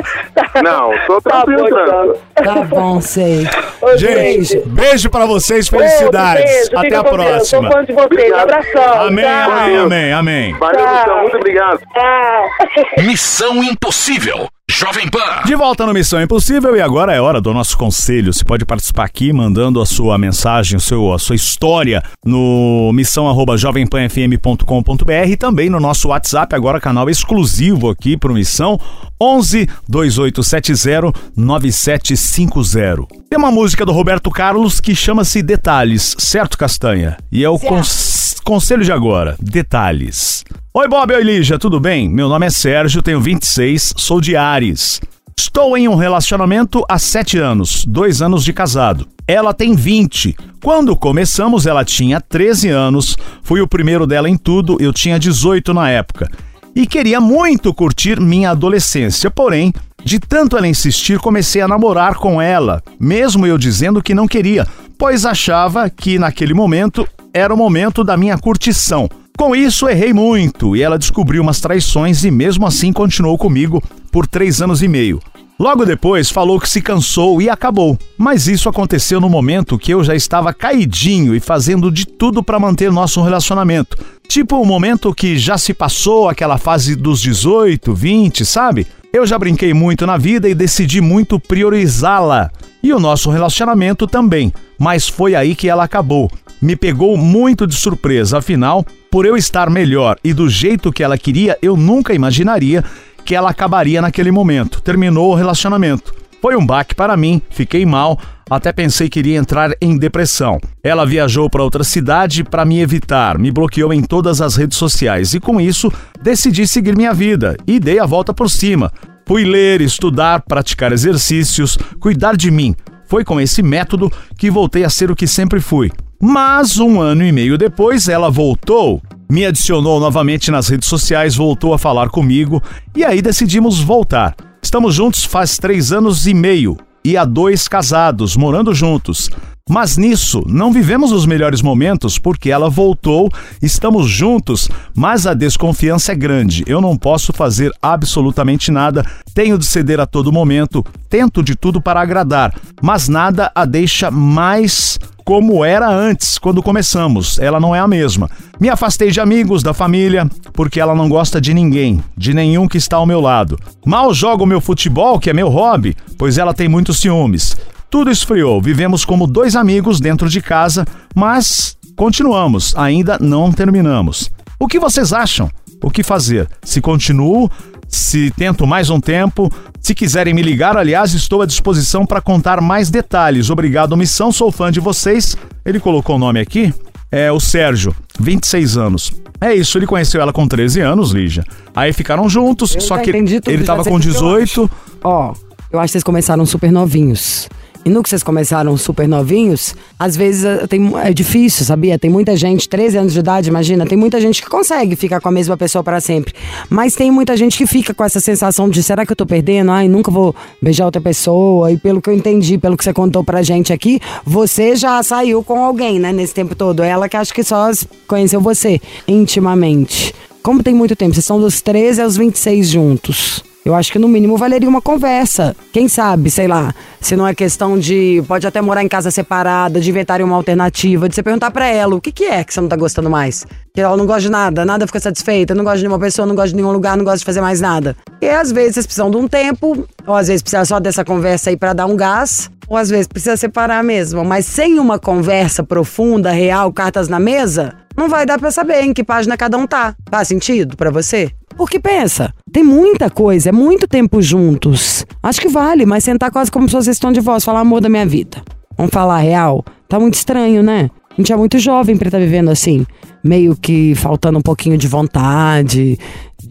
Não, 0.63 0.91
sou 1.05 1.21
Tá 1.21 1.41
tranquilo, 1.43 1.61
bom, 1.61 1.67
então. 1.67 1.85
tranquilo. 1.85 2.17
Tá 2.35 2.63
bom, 2.63 3.01
sei. 3.01 3.47
Ô, 3.81 3.97
Gente, 3.97 4.59
beijo 4.67 5.09
pra 5.09 5.25
vocês, 5.25 5.67
felicidades. 5.67 6.43
beijo, 6.69 6.77
Até 6.77 6.95
a 6.95 7.03
com 7.03 7.17
Deus, 7.17 7.25
próxima. 7.25 7.61
Sou 7.61 7.71
fã 7.71 7.83
de 7.85 7.93
vocês. 7.93 8.05
Obrigado. 8.05 8.41
Abração. 8.43 9.01
Amém, 9.07 9.25
tchau. 9.25 9.51
amém, 9.51 9.77
amém, 9.77 10.13
amém. 10.13 10.53
Valeu, 10.59 10.77
Tchau. 10.79 10.93
Gustavo, 10.95 11.19
muito 11.21 11.37
obrigado. 11.37 11.79
Tchau. 11.93 13.03
Missão 13.05 13.63
Impossível. 13.63 14.47
Jovem 14.83 15.07
Pan. 15.09 15.43
De 15.45 15.55
volta 15.55 15.85
no 15.85 15.93
Missão 15.93 16.21
Impossível 16.21 16.75
e 16.75 16.81
agora 16.81 17.13
é 17.13 17.21
hora 17.21 17.39
do 17.39 17.53
nosso 17.53 17.77
conselho. 17.77 18.33
Você 18.33 18.43
pode 18.43 18.65
participar 18.65 19.05
aqui 19.05 19.31
mandando 19.31 19.79
a 19.79 19.85
sua 19.85 20.17
mensagem, 20.17 20.75
o 20.75 20.79
seu, 20.81 21.13
a 21.13 21.19
sua 21.19 21.37
história 21.37 22.03
no 22.25 22.91
missão@jovempanfm.com.br 22.93 25.11
e 25.29 25.37
também 25.37 25.69
no 25.69 25.79
nosso 25.79 26.09
WhatsApp, 26.09 26.53
agora 26.53 26.81
canal 26.81 27.09
exclusivo 27.09 27.89
aqui 27.89 28.17
pro 28.17 28.33
Missão 28.33 28.77
11 29.21 29.69
2870 29.87 31.13
9750. 31.37 33.07
Tem 33.29 33.39
uma 33.39 33.51
música 33.51 33.85
do 33.85 33.93
Roberto 33.93 34.29
Carlos 34.29 34.81
que 34.81 34.93
chama-se 34.93 35.41
Detalhes, 35.41 36.13
certo, 36.19 36.57
Castanha? 36.57 37.15
E 37.31 37.41
é 37.41 37.49
o 37.49 37.57
cons- 37.57 38.35
conselho 38.43 38.83
de 38.83 38.91
agora, 38.91 39.37
Detalhes. 39.39 40.43
Oi, 40.75 40.87
Bob, 40.87 41.13
oi, 41.13 41.21
Lígia, 41.21 41.59
tudo 41.59 41.79
bem? 41.79 42.09
Meu 42.09 42.27
nome 42.27 42.47
é 42.47 42.49
Sérgio, 42.49 43.03
tenho 43.03 43.21
26, 43.21 43.93
sou 43.95 44.19
de 44.19 44.35
Ares. 44.35 44.99
Estou 45.37 45.77
em 45.77 45.87
um 45.87 45.93
relacionamento 45.93 46.83
há 46.89 46.97
7 46.97 47.37
anos, 47.37 47.85
dois 47.85 48.23
anos 48.23 48.43
de 48.43 48.51
casado. 48.51 49.07
Ela 49.27 49.53
tem 49.53 49.75
20. 49.75 50.35
Quando 50.63 50.95
começamos, 50.95 51.67
ela 51.67 51.85
tinha 51.85 52.19
13 52.19 52.69
anos. 52.69 53.15
Fui 53.43 53.61
o 53.61 53.67
primeiro 53.67 54.07
dela 54.07 54.27
em 54.27 54.35
tudo, 54.35 54.77
eu 54.79 54.91
tinha 54.91 55.19
18 55.19 55.75
na 55.75 55.91
época. 55.91 56.27
E 56.75 56.87
queria 56.87 57.21
muito 57.21 57.71
curtir 57.71 58.19
minha 58.19 58.49
adolescência, 58.49 59.29
porém, 59.29 59.71
de 60.03 60.19
tanto 60.19 60.57
ela 60.57 60.67
insistir, 60.67 61.19
comecei 61.19 61.61
a 61.61 61.67
namorar 61.67 62.15
com 62.15 62.41
ela, 62.41 62.81
mesmo 62.99 63.45
eu 63.45 63.59
dizendo 63.59 64.01
que 64.01 64.15
não 64.15 64.27
queria, 64.27 64.65
pois 64.97 65.23
achava 65.23 65.87
que 65.87 66.17
naquele 66.17 66.55
momento 66.55 67.07
era 67.31 67.53
o 67.53 67.57
momento 67.57 68.03
da 68.03 68.17
minha 68.17 68.39
curtição. 68.39 69.07
Com 69.37 69.55
isso, 69.55 69.89
errei 69.89 70.13
muito 70.13 70.75
e 70.75 70.81
ela 70.81 70.97
descobriu 70.97 71.41
umas 71.41 71.59
traições 71.59 72.23
e 72.23 72.31
mesmo 72.31 72.65
assim 72.67 72.93
continuou 72.93 73.37
comigo 73.37 73.83
por 74.11 74.27
três 74.27 74.61
anos 74.61 74.81
e 74.81 74.87
meio. 74.87 75.19
Logo 75.59 75.85
depois 75.85 76.29
falou 76.29 76.59
que 76.59 76.69
se 76.69 76.81
cansou 76.81 77.41
e 77.41 77.49
acabou. 77.49 77.97
Mas 78.17 78.47
isso 78.47 78.67
aconteceu 78.67 79.21
no 79.21 79.29
momento 79.29 79.77
que 79.77 79.93
eu 79.93 80.03
já 80.03 80.15
estava 80.15 80.53
caidinho 80.53 81.35
e 81.35 81.39
fazendo 81.39 81.91
de 81.91 82.05
tudo 82.05 82.43
para 82.43 82.59
manter 82.59 82.91
nosso 82.91 83.21
relacionamento. 83.21 83.97
Tipo 84.27 84.61
o 84.61 84.65
momento 84.65 85.13
que 85.13 85.37
já 85.37 85.57
se 85.57 85.73
passou 85.73 86.27
aquela 86.27 86.57
fase 86.57 86.95
dos 86.95 87.21
18, 87.21 87.93
20, 87.93 88.45
sabe? 88.45 88.87
Eu 89.13 89.27
já 89.27 89.37
brinquei 89.37 89.73
muito 89.73 90.07
na 90.07 90.17
vida 90.17 90.49
e 90.49 90.55
decidi 90.55 90.99
muito 90.99 91.39
priorizá-la. 91.39 92.51
E 92.81 92.91
o 92.91 92.99
nosso 92.99 93.29
relacionamento 93.29 94.07
também. 94.07 94.51
Mas 94.77 95.07
foi 95.07 95.35
aí 95.35 95.55
que 95.55 95.69
ela 95.69 95.83
acabou. 95.83 96.31
Me 96.63 96.77
pegou 96.77 97.17
muito 97.17 97.67
de 97.67 97.75
surpresa, 97.75 98.37
afinal, 98.37 98.85
por 99.11 99.25
eu 99.25 99.35
estar 99.35 99.69
melhor 99.69 100.15
e 100.23 100.33
do 100.33 100.47
jeito 100.47 100.93
que 100.93 101.03
ela 101.03 101.17
queria, 101.17 101.57
eu 101.61 101.75
nunca 101.75 102.13
imaginaria 102.13 102.81
que 103.25 103.35
ela 103.35 103.49
acabaria 103.49 104.01
naquele 104.01 104.31
momento. 104.31 104.81
Terminou 104.81 105.33
o 105.33 105.35
relacionamento. 105.35 106.15
Foi 106.41 106.55
um 106.55 106.65
baque 106.65 106.95
para 106.95 107.17
mim, 107.17 107.41
fiquei 107.49 107.85
mal, 107.85 108.17
até 108.49 108.71
pensei 108.71 109.09
que 109.09 109.19
iria 109.19 109.37
entrar 109.37 109.71
em 109.81 109.97
depressão. 109.97 110.57
Ela 110.81 111.05
viajou 111.05 111.49
para 111.49 111.61
outra 111.61 111.83
cidade 111.83 112.45
para 112.45 112.63
me 112.63 112.79
evitar, 112.79 113.37
me 113.37 113.51
bloqueou 113.51 113.91
em 113.91 114.01
todas 114.01 114.39
as 114.39 114.55
redes 114.55 114.77
sociais 114.77 115.33
e 115.33 115.41
com 115.41 115.59
isso 115.59 115.91
decidi 116.21 116.65
seguir 116.65 116.95
minha 116.95 117.13
vida 117.13 117.57
e 117.67 117.77
dei 117.77 117.99
a 117.99 118.05
volta 118.05 118.33
por 118.33 118.49
cima. 118.49 118.89
Fui 119.27 119.43
ler, 119.43 119.81
estudar, 119.81 120.41
praticar 120.43 120.93
exercícios, 120.93 121.77
cuidar 121.99 122.37
de 122.37 122.49
mim. 122.49 122.73
Foi 123.05 123.25
com 123.25 123.41
esse 123.41 123.61
método 123.61 124.09
que 124.37 124.49
voltei 124.49 124.85
a 124.85 124.89
ser 124.89 125.11
o 125.11 125.15
que 125.15 125.27
sempre 125.27 125.59
fui. 125.59 125.91
Mas 126.25 126.79
um 126.79 127.01
ano 127.01 127.21
e 127.25 127.33
meio 127.33 127.57
depois 127.57 128.07
ela 128.07 128.31
voltou, 128.31 129.01
me 129.29 129.45
adicionou 129.45 129.99
novamente 129.99 130.49
nas 130.49 130.69
redes 130.69 130.87
sociais, 130.87 131.35
voltou 131.35 131.73
a 131.73 131.77
falar 131.77 132.07
comigo 132.07 132.63
e 132.95 133.03
aí 133.03 133.21
decidimos 133.21 133.81
voltar. 133.81 134.33
Estamos 134.61 134.95
juntos 134.95 135.25
faz 135.25 135.57
três 135.57 135.91
anos 135.91 136.25
e 136.25 136.33
meio. 136.33 136.77
e 137.05 137.17
a 137.17 137.25
dois 137.25 137.67
casados, 137.67 138.37
morando 138.37 138.73
juntos. 138.73 139.29
Mas 139.69 139.97
nisso, 139.97 140.41
não 140.47 140.71
vivemos 140.71 141.11
os 141.11 141.25
melhores 141.25 141.61
momentos 141.61 142.17
porque 142.17 142.49
ela 142.49 142.69
voltou, 142.69 143.29
estamos 143.61 144.09
juntos, 144.09 144.69
mas 144.95 145.27
a 145.27 145.33
desconfiança 145.33 146.13
é 146.13 146.15
grande. 146.15 146.63
Eu 146.65 146.79
não 146.79 146.97
posso 146.97 147.33
fazer 147.33 147.69
absolutamente 147.81 148.71
nada, 148.71 149.05
tenho 149.33 149.57
de 149.57 149.65
ceder 149.65 149.99
a 149.99 150.05
todo 150.05 150.31
momento, 150.31 150.81
tento 151.09 151.43
de 151.43 151.55
tudo 151.55 151.81
para 151.81 151.99
agradar, 151.99 152.55
mas 152.81 153.09
nada 153.09 153.51
a 153.53 153.65
deixa 153.65 154.09
mais 154.09 154.97
como 155.23 155.63
era 155.63 155.89
antes, 155.89 156.37
quando 156.37 156.61
começamos. 156.61 157.39
Ela 157.39 157.59
não 157.59 157.75
é 157.75 157.79
a 157.79 157.87
mesma. 157.87 158.29
Me 158.59 158.69
afastei 158.69 159.11
de 159.11 159.19
amigos, 159.19 159.63
da 159.63 159.73
família, 159.73 160.27
porque 160.53 160.79
ela 160.79 160.93
não 160.93 161.07
gosta 161.09 161.39
de 161.39 161.53
ninguém, 161.53 162.03
de 162.17 162.33
nenhum 162.33 162.67
que 162.67 162.77
está 162.77 162.97
ao 162.97 163.05
meu 163.05 163.21
lado. 163.21 163.57
Mal 163.85 164.13
jogo 164.13 164.45
meu 164.45 164.61
futebol, 164.61 165.19
que 165.19 165.29
é 165.29 165.33
meu 165.33 165.49
hobby, 165.49 165.95
pois 166.17 166.37
ela 166.37 166.53
tem 166.53 166.67
muitos 166.67 166.99
ciúmes. 166.99 167.55
Tudo 167.89 168.09
esfriou, 168.09 168.61
vivemos 168.61 169.05
como 169.05 169.27
dois 169.27 169.55
amigos 169.55 169.99
dentro 169.99 170.27
de 170.27 170.41
casa, 170.41 170.85
mas 171.13 171.77
continuamos, 171.95 172.73
ainda 172.75 173.17
não 173.19 173.51
terminamos. 173.51 174.31
O 174.59 174.67
que 174.67 174.79
vocês 174.79 175.13
acham? 175.13 175.49
O 175.81 175.91
que 175.91 176.01
fazer? 176.01 176.49
Se 176.63 176.81
continuo, 176.81 177.51
se 177.87 178.31
tento 178.31 178.65
mais 178.65 178.89
um 178.89 178.99
tempo, 178.99 179.51
se 179.83 179.93
quiserem 179.93 180.33
me 180.33 180.41
ligar, 180.41 180.77
aliás, 180.77 181.13
estou 181.13 181.41
à 181.41 181.45
disposição 181.45 182.05
para 182.05 182.21
contar 182.21 182.61
mais 182.61 182.89
detalhes. 182.89 183.49
Obrigado, 183.49 183.97
missão, 183.97 184.31
sou 184.31 184.49
fã 184.49 184.71
de 184.71 184.79
vocês. 184.79 185.35
Ele 185.65 185.77
colocou 185.77 186.15
o 186.15 186.19
nome 186.19 186.39
aqui, 186.39 186.73
é 187.11 187.29
o 187.29 187.39
Sérgio, 187.39 187.93
26 188.17 188.77
anos. 188.77 189.11
É 189.41 189.53
isso, 189.53 189.77
ele 189.77 189.85
conheceu 189.85 190.21
ela 190.21 190.31
com 190.31 190.47
13 190.47 190.79
anos, 190.79 191.11
Lígia. 191.11 191.43
Aí 191.75 191.91
ficaram 191.91 192.29
juntos, 192.29 192.73
Eu 192.73 192.79
só 192.79 192.97
que 192.97 193.09
ele 193.09 193.27
já 193.27 193.65
tava 193.65 193.83
sei 193.83 193.91
com 193.91 193.97
o 193.97 194.01
que 194.01 194.07
eu 194.07 194.13
18. 194.13 194.71
Ó, 195.03 195.33
eu 195.69 195.79
acho 195.79 195.87
que 195.87 195.91
vocês 195.91 196.03
começaram 196.03 196.45
super 196.45 196.71
novinhos. 196.71 197.49
E 197.85 197.89
no 197.89 198.01
que 198.01 198.09
vocês 198.09 198.23
começaram 198.23 198.77
super 198.77 199.09
novinhos, 199.09 199.75
às 199.99 200.15
vezes 200.15 200.45
eh, 200.45 200.65
tem, 200.67 200.93
é 201.03 201.11
difícil, 201.11 201.65
sabia? 201.65 201.99
Tem 201.99 202.09
muita 202.09 202.33
gente, 202.37 202.69
13 202.69 202.97
anos 202.97 203.13
de 203.13 203.19
idade, 203.19 203.49
imagina, 203.49 203.85
tem 203.85 203.97
muita 203.97 204.21
gente 204.21 204.41
que 204.41 204.49
consegue 204.49 204.95
ficar 204.95 205.19
com 205.19 205.27
a 205.27 205.31
mesma 205.31 205.57
pessoa 205.57 205.83
para 205.83 205.99
sempre. 205.99 206.33
Mas 206.69 206.95
tem 206.95 207.11
muita 207.11 207.35
gente 207.35 207.57
que 207.57 207.67
fica 207.67 207.93
com 207.93 208.03
essa 208.05 208.21
sensação 208.21 208.69
de 208.69 208.81
será 208.81 209.05
que 209.05 209.11
eu 209.11 209.15
tô 209.17 209.25
perdendo? 209.25 209.69
Ai, 209.71 209.89
nunca 209.89 210.09
vou 210.09 210.33
beijar 210.61 210.85
outra 210.85 211.01
pessoa. 211.01 211.73
E 211.73 211.77
pelo 211.77 212.01
que 212.01 212.09
eu 212.09 212.13
entendi, 212.13 212.57
pelo 212.57 212.77
que 212.77 212.85
você 212.85 212.93
contou 212.93 213.21
pra 213.21 213.41
gente 213.41 213.73
aqui, 213.73 213.99
você 214.25 214.77
já 214.77 215.03
saiu 215.03 215.43
com 215.43 215.61
alguém, 215.61 215.99
né, 215.99 216.13
nesse 216.13 216.33
tempo 216.33 216.55
todo. 216.55 216.83
Ela 216.83 217.09
que 217.09 217.17
acho 217.17 217.33
que 217.33 217.43
só 217.43 217.69
conheceu 218.07 218.39
você 218.39 218.79
intimamente. 219.05 220.15
Como 220.41 220.63
tem 220.63 220.73
muito 220.73 220.95
tempo, 220.95 221.13
vocês 221.13 221.25
são 221.25 221.39
dos 221.39 221.61
13 221.61 222.01
aos 222.01 222.15
26 222.15 222.69
juntos. 222.69 223.52
Eu 223.65 223.73
acho 223.73 223.93
que 223.93 223.99
no 223.99 224.09
mínimo 224.09 224.35
valeria 224.35 224.67
uma 224.67 224.81
conversa. 224.81 225.55
Quem 225.71 225.87
sabe, 225.87 226.29
sei 226.29 226.49
lá, 226.49 226.73
se 226.99 227.15
não 227.15 227.25
é 227.25 227.33
questão 227.33 227.79
de. 227.79 228.21
Pode 228.27 228.45
até 228.45 228.59
morar 228.59 228.83
em 228.83 228.89
casa 228.89 229.09
separada, 229.09 229.79
de 229.79 229.89
inventarem 229.89 230.25
uma 230.25 230.35
alternativa, 230.35 231.07
de 231.07 231.15
você 231.15 231.23
perguntar 231.23 231.49
pra 231.49 231.65
ela 231.67 231.95
o 231.95 232.01
que, 232.01 232.11
que 232.11 232.25
é 232.25 232.43
que 232.43 232.53
você 232.53 232.59
não 232.59 232.67
tá 232.67 232.75
gostando 232.75 233.09
mais. 233.09 233.45
Que 233.73 233.79
ela 233.79 233.95
não 233.95 234.05
gosta 234.05 234.23
de 234.23 234.29
nada, 234.29 234.65
nada 234.65 234.85
fica 234.85 234.99
satisfeita, 234.99 235.55
não 235.55 235.63
gosta 235.63 235.77
de 235.77 235.83
nenhuma 235.83 235.99
pessoa, 235.99 236.25
não 236.25 236.35
gosta 236.35 236.49
de 236.49 236.55
nenhum 236.57 236.73
lugar, 236.73 236.97
não 236.97 237.05
gosta 237.05 237.19
de 237.19 237.25
fazer 237.25 237.39
mais 237.39 237.61
nada. 237.61 237.95
E 238.21 238.27
às 238.27 238.51
vezes 238.51 238.73
vocês 238.73 238.85
precisam 238.85 239.09
de 239.09 239.15
um 239.15 239.29
tempo, 239.29 239.87
ou 240.05 240.13
às 240.13 240.27
vezes 240.27 240.41
precisa 240.41 240.65
só 240.65 240.77
dessa 240.79 241.05
conversa 241.05 241.49
aí 241.49 241.55
pra 241.55 241.71
dar 241.71 241.85
um 241.85 241.95
gás, 241.95 242.51
ou 242.67 242.75
às 242.75 242.89
vezes 242.89 243.07
precisa 243.07 243.37
separar 243.37 243.81
mesmo. 243.81 244.25
Mas 244.25 244.45
sem 244.45 244.77
uma 244.77 244.99
conversa 244.99 245.63
profunda, 245.63 246.31
real, 246.31 246.71
cartas 246.73 247.07
na 247.07 247.19
mesa, 247.19 247.73
não 247.95 248.09
vai 248.09 248.25
dar 248.25 248.37
pra 248.37 248.51
saber 248.51 248.81
em 248.81 248.93
que 248.93 249.05
página 249.05 249.37
cada 249.37 249.57
um 249.57 249.65
tá. 249.65 249.95
Faz 250.09 250.27
sentido 250.27 250.75
pra 250.75 250.91
você? 250.91 251.31
Porque 251.57 251.79
pensa, 251.79 252.33
tem 252.51 252.63
muita 252.63 253.09
coisa, 253.09 253.49
é 253.49 253.51
muito 253.51 253.87
tempo 253.87 254.21
juntos. 254.21 255.05
Acho 255.21 255.41
que 255.41 255.47
vale, 255.47 255.85
mas 255.85 256.03
sentar 256.03 256.31
quase 256.31 256.51
como 256.51 256.67
se 256.67 256.75
vocês 256.75 256.95
estão 256.95 257.11
de 257.11 257.19
voz, 257.19 257.43
falar 257.43 257.61
amor 257.61 257.81
da 257.81 257.89
minha 257.89 258.05
vida. 258.05 258.41
Vamos 258.77 258.91
falar 258.91 259.19
real? 259.19 259.63
Tá 259.87 259.99
muito 259.99 260.15
estranho, 260.15 260.63
né? 260.63 260.89
A 261.11 261.21
gente 261.21 261.31
é 261.31 261.35
muito 261.35 261.59
jovem 261.59 261.95
pra 261.95 262.07
estar 262.07 262.17
vivendo 262.17 262.49
assim. 262.49 262.85
Meio 263.23 263.55
que 263.55 263.93
faltando 263.95 264.39
um 264.39 264.41
pouquinho 264.41 264.77
de 264.77 264.87
vontade, 264.87 265.97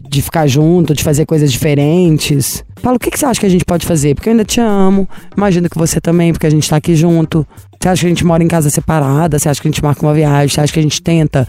de 0.09 0.21
ficar 0.21 0.47
junto, 0.47 0.93
de 0.93 1.03
fazer 1.03 1.25
coisas 1.25 1.51
diferentes. 1.51 2.63
Fala, 2.77 2.95
o 2.95 2.99
que, 2.99 3.11
que 3.11 3.19
você 3.19 3.25
acha 3.25 3.39
que 3.39 3.45
a 3.45 3.49
gente 3.49 3.65
pode 3.65 3.85
fazer? 3.85 4.15
Porque 4.15 4.29
eu 4.29 4.31
ainda 4.31 4.45
te 4.45 4.61
amo. 4.61 5.07
Imagino 5.35 5.69
que 5.69 5.77
você 5.77 5.99
também, 5.99 6.31
porque 6.31 6.47
a 6.47 6.49
gente 6.49 6.69
tá 6.69 6.77
aqui 6.77 6.95
junto. 6.95 7.45
Você 7.79 7.89
acha 7.89 8.01
que 8.01 8.05
a 8.05 8.09
gente 8.09 8.25
mora 8.25 8.41
em 8.41 8.47
casa 8.47 8.69
separada? 8.69 9.37
Você 9.37 9.49
acha 9.49 9.61
que 9.61 9.67
a 9.67 9.71
gente 9.71 9.83
marca 9.83 10.05
uma 10.05 10.13
viagem? 10.13 10.47
Você 10.47 10.61
acha 10.61 10.71
que 10.71 10.79
a 10.79 10.83
gente 10.83 11.01
tenta 11.01 11.45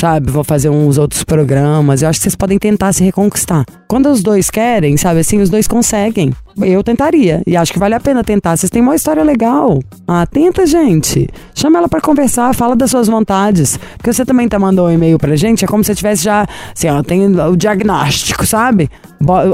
sabe? 0.00 0.30
Vou 0.30 0.44
fazer 0.44 0.68
uns 0.68 0.98
outros 0.98 1.24
programas. 1.24 2.02
Eu 2.02 2.08
acho 2.08 2.18
que 2.18 2.24
vocês 2.24 2.36
podem 2.36 2.58
tentar 2.58 2.92
se 2.92 3.02
reconquistar. 3.02 3.64
Quando 3.88 4.08
os 4.08 4.22
dois 4.22 4.50
querem, 4.50 4.96
sabe 4.96 5.20
assim, 5.20 5.40
os 5.40 5.50
dois 5.50 5.66
conseguem. 5.66 6.32
Eu 6.60 6.82
tentaria. 6.82 7.42
E 7.46 7.56
acho 7.56 7.72
que 7.72 7.78
vale 7.78 7.94
a 7.94 8.00
pena 8.00 8.24
tentar. 8.24 8.56
Vocês 8.56 8.70
têm 8.70 8.82
uma 8.82 8.94
história 8.94 9.22
legal. 9.22 9.80
Ah, 10.06 10.26
tenta, 10.26 10.66
gente. 10.66 11.28
Chama 11.54 11.78
ela 11.78 11.88
pra 11.88 12.00
conversar, 12.00 12.54
fala 12.54 12.74
das 12.74 12.90
suas 12.90 13.08
vontades. 13.08 13.78
Porque 13.96 14.12
você 14.12 14.24
também 14.24 14.48
tá 14.48 14.58
mandando 14.58 14.88
um 14.88 14.92
e-mail 14.92 15.18
pra 15.18 15.36
gente, 15.36 15.64
é 15.64 15.68
como 15.68 15.82
se 15.82 15.88
você 15.88 15.94
tivesse 15.94 16.24
já, 16.24 16.46
assim, 16.74 16.88
ó, 16.88 17.02
tem 17.02 17.26
o 17.26 17.56
diagnóstico, 17.56 18.46
sabe? 18.46 18.90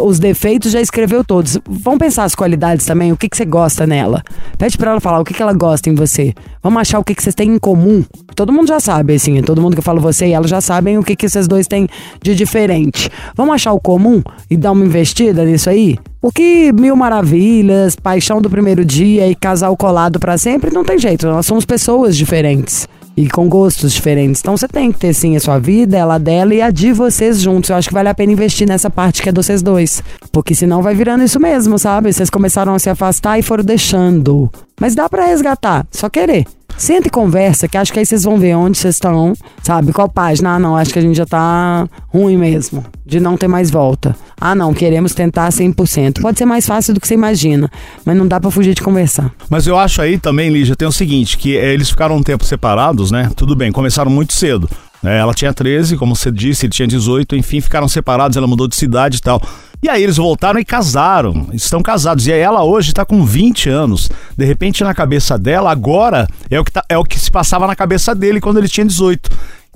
Os 0.02 0.18
defeitos 0.18 0.72
já 0.72 0.80
escreveu 0.80 1.24
todos. 1.24 1.58
Vamos 1.66 1.98
pensar 1.98 2.24
as 2.24 2.34
qualidades 2.34 2.84
também, 2.84 3.12
o 3.12 3.16
que, 3.16 3.28
que 3.28 3.36
você 3.36 3.44
gosta 3.44 3.86
nela. 3.86 4.22
Pede 4.58 4.76
pra 4.76 4.92
ela 4.92 5.00
falar 5.00 5.20
o 5.20 5.24
que, 5.24 5.32
que 5.32 5.42
ela 5.42 5.54
gosta 5.54 5.88
em 5.88 5.94
você. 5.94 6.34
Vamos 6.62 6.80
achar 6.80 6.98
o 6.98 7.04
que, 7.04 7.14
que 7.14 7.22
vocês 7.22 7.34
têm 7.34 7.50
em 7.50 7.58
comum. 7.58 8.04
Todo 8.34 8.52
mundo 8.52 8.68
já 8.68 8.80
sabe, 8.80 9.14
assim, 9.14 9.40
todo 9.42 9.60
mundo 9.60 9.76
que 9.76 9.82
fala 9.82 10.00
você 10.00 10.26
e 10.26 10.32
ela 10.32 10.46
já 10.46 10.60
sabem 10.60 10.98
o 10.98 11.02
que, 11.02 11.16
que 11.16 11.28
vocês 11.28 11.48
dois 11.48 11.66
têm 11.66 11.88
de 12.22 12.34
diferente. 12.34 13.10
Vamos 13.34 13.54
achar 13.54 13.72
o 13.72 13.80
comum 13.80 14.22
e 14.50 14.56
dar 14.56 14.72
uma 14.72 14.84
investida 14.84 15.44
nisso 15.44 15.70
aí? 15.70 15.98
Porque 16.24 16.72
mil 16.72 16.96
maravilhas, 16.96 17.94
paixão 17.96 18.40
do 18.40 18.48
primeiro 18.48 18.82
dia 18.82 19.28
e 19.28 19.34
casal 19.34 19.76
colado 19.76 20.18
pra 20.18 20.38
sempre, 20.38 20.72
não 20.72 20.82
tem 20.82 20.98
jeito. 20.98 21.26
Nós 21.26 21.44
somos 21.44 21.66
pessoas 21.66 22.16
diferentes 22.16 22.88
e 23.14 23.28
com 23.28 23.46
gostos 23.46 23.92
diferentes. 23.92 24.40
Então 24.40 24.56
você 24.56 24.66
tem 24.66 24.90
que 24.90 24.98
ter 24.98 25.12
sim 25.12 25.36
a 25.36 25.40
sua 25.40 25.58
vida, 25.58 25.98
ela 25.98 26.16
dela 26.16 26.54
e 26.54 26.62
a 26.62 26.70
de 26.70 26.94
vocês 26.94 27.42
juntos. 27.42 27.68
Eu 27.68 27.76
acho 27.76 27.88
que 27.88 27.94
vale 27.94 28.08
a 28.08 28.14
pena 28.14 28.32
investir 28.32 28.66
nessa 28.66 28.88
parte 28.88 29.20
que 29.20 29.28
é 29.28 29.32
de 29.32 29.36
vocês 29.36 29.60
dois. 29.60 30.02
Porque 30.32 30.54
senão 30.54 30.80
vai 30.80 30.94
virando 30.94 31.22
isso 31.22 31.38
mesmo, 31.38 31.78
sabe? 31.78 32.10
Vocês 32.10 32.30
começaram 32.30 32.72
a 32.74 32.78
se 32.78 32.88
afastar 32.88 33.38
e 33.38 33.42
foram 33.42 33.62
deixando. 33.62 34.50
Mas 34.80 34.94
dá 34.94 35.10
pra 35.10 35.26
resgatar, 35.26 35.86
só 35.90 36.08
querer. 36.08 36.46
Senta 36.76 37.06
e 37.08 37.10
conversa, 37.10 37.68
que 37.68 37.78
acho 37.78 37.92
que 37.92 37.98
aí 37.98 38.04
vocês 38.04 38.24
vão 38.24 38.38
ver 38.38 38.54
onde 38.56 38.76
vocês 38.76 38.96
estão, 38.96 39.32
sabe? 39.62 39.92
Qual 39.92 40.08
página? 40.08 40.54
Ah, 40.56 40.58
não, 40.58 40.76
acho 40.76 40.92
que 40.92 40.98
a 40.98 41.02
gente 41.02 41.16
já 41.16 41.24
tá 41.24 41.88
ruim 42.08 42.36
mesmo, 42.36 42.84
de 43.06 43.20
não 43.20 43.36
ter 43.36 43.48
mais 43.48 43.70
volta. 43.70 44.14
Ah, 44.38 44.54
não, 44.54 44.74
queremos 44.74 45.14
tentar 45.14 45.48
100%. 45.50 46.20
Pode 46.20 46.36
ser 46.36 46.44
mais 46.44 46.66
fácil 46.66 46.92
do 46.92 47.00
que 47.00 47.06
você 47.08 47.14
imagina, 47.14 47.70
mas 48.04 48.16
não 48.16 48.26
dá 48.26 48.38
pra 48.40 48.50
fugir 48.50 48.74
de 48.74 48.82
conversar. 48.82 49.32
Mas 49.48 49.66
eu 49.66 49.78
acho 49.78 50.02
aí 50.02 50.18
também, 50.18 50.50
Lígia, 50.50 50.76
tem 50.76 50.86
o 50.86 50.92
seguinte, 50.92 51.38
que 51.38 51.56
eh, 51.56 51.72
eles 51.72 51.88
ficaram 51.88 52.16
um 52.16 52.22
tempo 52.22 52.44
separados, 52.44 53.10
né? 53.10 53.30
Tudo 53.36 53.54
bem, 53.54 53.70
começaram 53.72 54.10
muito 54.10 54.34
cedo. 54.34 54.68
né? 55.02 55.18
Ela 55.18 55.32
tinha 55.32 55.54
13, 55.54 55.96
como 55.96 56.14
você 56.16 56.30
disse, 56.30 56.66
ele 56.66 56.72
tinha 56.72 56.88
18, 56.88 57.36
enfim, 57.36 57.60
ficaram 57.60 57.88
separados, 57.88 58.36
ela 58.36 58.46
mudou 58.48 58.66
de 58.68 58.74
cidade 58.76 59.18
e 59.18 59.20
tal. 59.20 59.40
E 59.84 59.88
aí 59.90 60.02
eles 60.02 60.16
voltaram 60.16 60.58
e 60.58 60.64
casaram, 60.64 61.48
estão 61.52 61.82
casados. 61.82 62.26
E 62.26 62.32
aí 62.32 62.40
ela 62.40 62.64
hoje 62.64 62.88
está 62.88 63.04
com 63.04 63.22
20 63.22 63.68
anos. 63.68 64.08
De 64.34 64.42
repente, 64.42 64.82
na 64.82 64.94
cabeça 64.94 65.36
dela, 65.38 65.70
agora 65.70 66.26
é 66.50 66.58
o 66.58 66.64
que, 66.64 66.72
tá- 66.72 66.84
é 66.88 66.96
o 66.96 67.04
que 67.04 67.20
se 67.20 67.30
passava 67.30 67.66
na 67.66 67.76
cabeça 67.76 68.14
dele 68.14 68.40
quando 68.40 68.56
ele 68.56 68.66
tinha 68.68 68.86
18. 68.86 69.28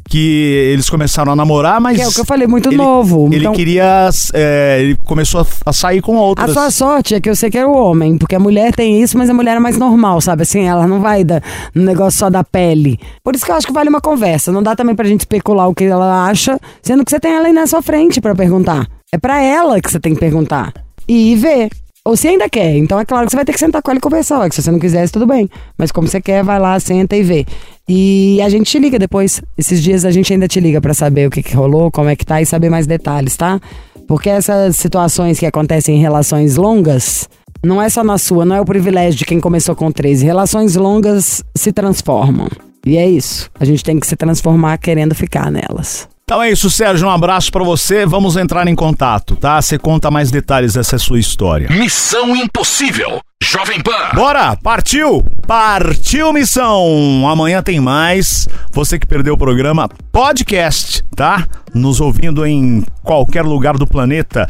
Que 0.09 0.71
eles 0.73 0.89
começaram 0.89 1.33
a 1.33 1.37
namorar, 1.37 1.79
mas. 1.79 1.97
Que 1.99 2.03
é 2.03 2.09
o 2.09 2.11
que 2.13 2.21
eu 2.21 2.25
falei, 2.25 2.47
muito 2.47 2.71
ele- 2.71 2.79
novo. 2.79 3.27
Ele 3.27 3.41
Então- 3.41 3.53
queria. 3.53 4.09
é, 4.33 4.79
ele 4.81 4.97
começou 5.05 5.43
a, 5.43 5.47
a 5.67 5.73
sair 5.75 6.01
com 6.01 6.17
A 6.17 6.21
outras. 6.23 6.53
sua 6.55 6.71
sorte 6.71 7.15
é 7.15 7.21
que 7.21 7.29
eu 7.29 7.37
sei 7.37 7.51
que 7.51 7.59
era 7.59 7.69
o 7.69 7.77
homem, 7.77 8.17
porque 8.17 8.35
a 8.35 8.41
mulher 8.41 8.75
tem 8.75 9.03
isso, 9.03 9.19
mas 9.19 9.29
a 9.29 9.35
mulher 9.35 9.59
é 9.59 9.61
mais 9.61 9.77
normal, 9.77 10.23
sabe? 10.23 10.45
Assim, 10.45 10.63
ela 10.67 10.87
não 10.87 11.03
vai 11.03 11.23
da, 11.25 11.43
no 11.75 11.83
negócio 11.85 12.19
só 12.21 12.31
da 12.31 12.43
pele. 12.43 12.99
Por 13.23 13.35
isso 13.35 13.45
que 13.45 13.51
eu 13.53 13.57
acho 13.57 13.67
que 13.67 13.73
vale 13.75 13.91
uma 13.91 14.01
conversa. 14.01 14.51
Não 14.51 14.63
dá 14.63 14.75
também 14.75 14.95
pra 14.95 15.07
gente 15.07 15.21
especular 15.21 15.69
o 15.69 15.75
que 15.75 15.85
ela 15.85 16.25
acha, 16.27 16.59
sendo 16.83 17.05
que 17.05 17.11
você 17.11 17.21
tem 17.21 17.35
ela 17.35 17.49
aí 17.49 17.53
na 17.53 17.67
sua 17.67 17.83
frente 17.83 18.19
pra 18.19 18.35
perguntar. 18.35 18.87
É 19.11 19.19
pra 19.19 19.43
ela 19.43 19.81
que 19.81 19.91
você 19.91 19.99
tem 19.99 20.15
que 20.15 20.21
perguntar. 20.21 20.73
E 21.07 21.35
ver. 21.35 21.71
Ou 22.05 22.17
se 22.17 22.29
ainda 22.29 22.49
quer. 22.49 22.77
Então 22.77 23.01
é 23.01 23.05
claro 23.05 23.27
que 23.27 23.31
você 23.31 23.37
vai 23.37 23.45
ter 23.45 23.53
que 23.53 23.59
sentar 23.59 23.83
com 23.83 23.91
ela 23.91 23.99
e 23.99 24.01
conversar. 24.01 24.49
que 24.49 24.55
se 24.55 24.63
você 24.63 24.71
não 24.71 24.79
quisesse, 24.79 25.13
tudo 25.13 25.27
bem. 25.27 25.49
Mas 25.77 25.91
como 25.91 26.07
você 26.07 26.21
quer, 26.21 26.45
vai 26.45 26.59
lá, 26.59 26.79
senta 26.79 27.17
e 27.17 27.23
vê. 27.23 27.47
E 27.89 28.41
a 28.43 28.49
gente 28.49 28.71
te 28.71 28.79
liga 28.79 28.99
depois. 28.99 29.41
Esses 29.57 29.83
dias 29.83 30.05
a 30.05 30.11
gente 30.11 30.33
ainda 30.33 30.47
te 30.47 30.61
liga 30.61 30.81
pra 30.81 30.93
saber 30.93 31.27
o 31.27 31.31
que, 31.31 31.43
que 31.43 31.55
rolou, 31.55 31.91
como 31.91 32.09
é 32.09 32.17
que 32.17 32.25
tá 32.25 32.41
e 32.41 32.47
saber 32.47 32.69
mais 32.69 32.87
detalhes, 32.87 33.37
tá? 33.37 33.61
Porque 34.07 34.29
essas 34.29 34.77
situações 34.77 35.39
que 35.39 35.47
acontecem 35.47 35.97
em 35.97 36.01
relações 36.01 36.57
longas, 36.57 37.29
não 37.63 37.81
é 37.81 37.89
só 37.89 38.05
na 38.05 38.19
sua, 38.19 38.45
não 38.45 38.57
é 38.57 38.61
o 38.61 38.65
privilégio 38.65 39.19
de 39.19 39.25
quem 39.25 39.41
começou 39.41 39.75
com 39.75 39.91
13. 39.91 40.25
Relações 40.25 40.77
longas 40.77 41.43
se 41.55 41.73
transformam. 41.73 42.49
E 42.87 42.97
é 42.97 43.09
isso. 43.09 43.51
A 43.59 43.65
gente 43.65 43.83
tem 43.83 43.99
que 43.99 44.07
se 44.07 44.17
transformar 44.17 44.79
querendo 44.79 45.15
ficar 45.15 45.51
nelas. 45.51 46.09
Então 46.29 46.43
é 46.43 46.51
isso, 46.51 46.69
Sérgio. 46.69 47.09
Um 47.09 47.11
abraço 47.11 47.51
pra 47.51 47.65
você. 47.65 48.05
Vamos 48.05 48.37
entrar 48.37 48.69
em 48.69 48.75
contato, 48.75 49.35
tá? 49.35 49.63
Você 49.63 49.79
conta 49.79 50.11
mais 50.11 50.31
detalhes 50.31 50.75
dessa 50.75 50.99
sua 50.99 51.19
história. 51.19 51.71
Missão 51.71 52.37
Impossível. 52.37 53.19
Jovem 53.43 53.81
Pan. 53.81 54.11
Bora! 54.15 54.55
Partiu! 54.63 55.25
Partiu 55.47 56.31
missão! 56.35 57.27
Amanhã 57.27 57.63
tem 57.63 57.81
mais. 57.81 58.47
Você 58.73 58.99
que 58.99 59.07
perdeu 59.07 59.33
o 59.33 59.39
programa, 59.39 59.89
podcast, 60.13 61.03
tá? 61.17 61.47
Nos 61.73 61.99
ouvindo 61.99 62.45
em 62.45 62.85
qualquer 63.03 63.43
lugar 63.43 63.79
do 63.79 63.87
planeta. 63.87 64.47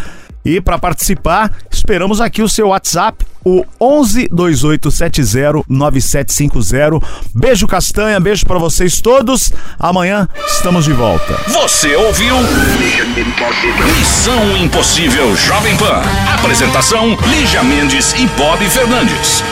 E 0.49 0.63
para 0.63 0.79
participar, 0.79 1.53
esperamos 1.71 2.23
aqui 2.23 2.41
o 2.41 2.49
seu 2.49 2.69
WhatsApp, 2.69 3.23
o 3.45 3.67
11 3.79 4.29
2870 4.33 5.63
9750. 5.69 7.07
Beijo 7.35 7.67
Castanha, 7.67 8.19
beijo 8.19 8.47
para 8.47 8.59
vocês 8.59 8.99
todos. 8.99 9.53
Amanhã 9.79 10.27
estamos 10.47 10.87
de 10.87 10.95
volta. 10.95 11.39
Você 11.49 11.95
ouviu? 11.97 12.35
Missão 13.99 14.57
Impossível 14.57 15.37
Jovem 15.37 15.77
Pan. 15.77 16.01
Apresentação: 16.39 17.15
Lígia 17.29 17.63
Mendes 17.63 18.15
e 18.15 18.27
Bob 18.29 18.65
Fernandes. 18.71 19.45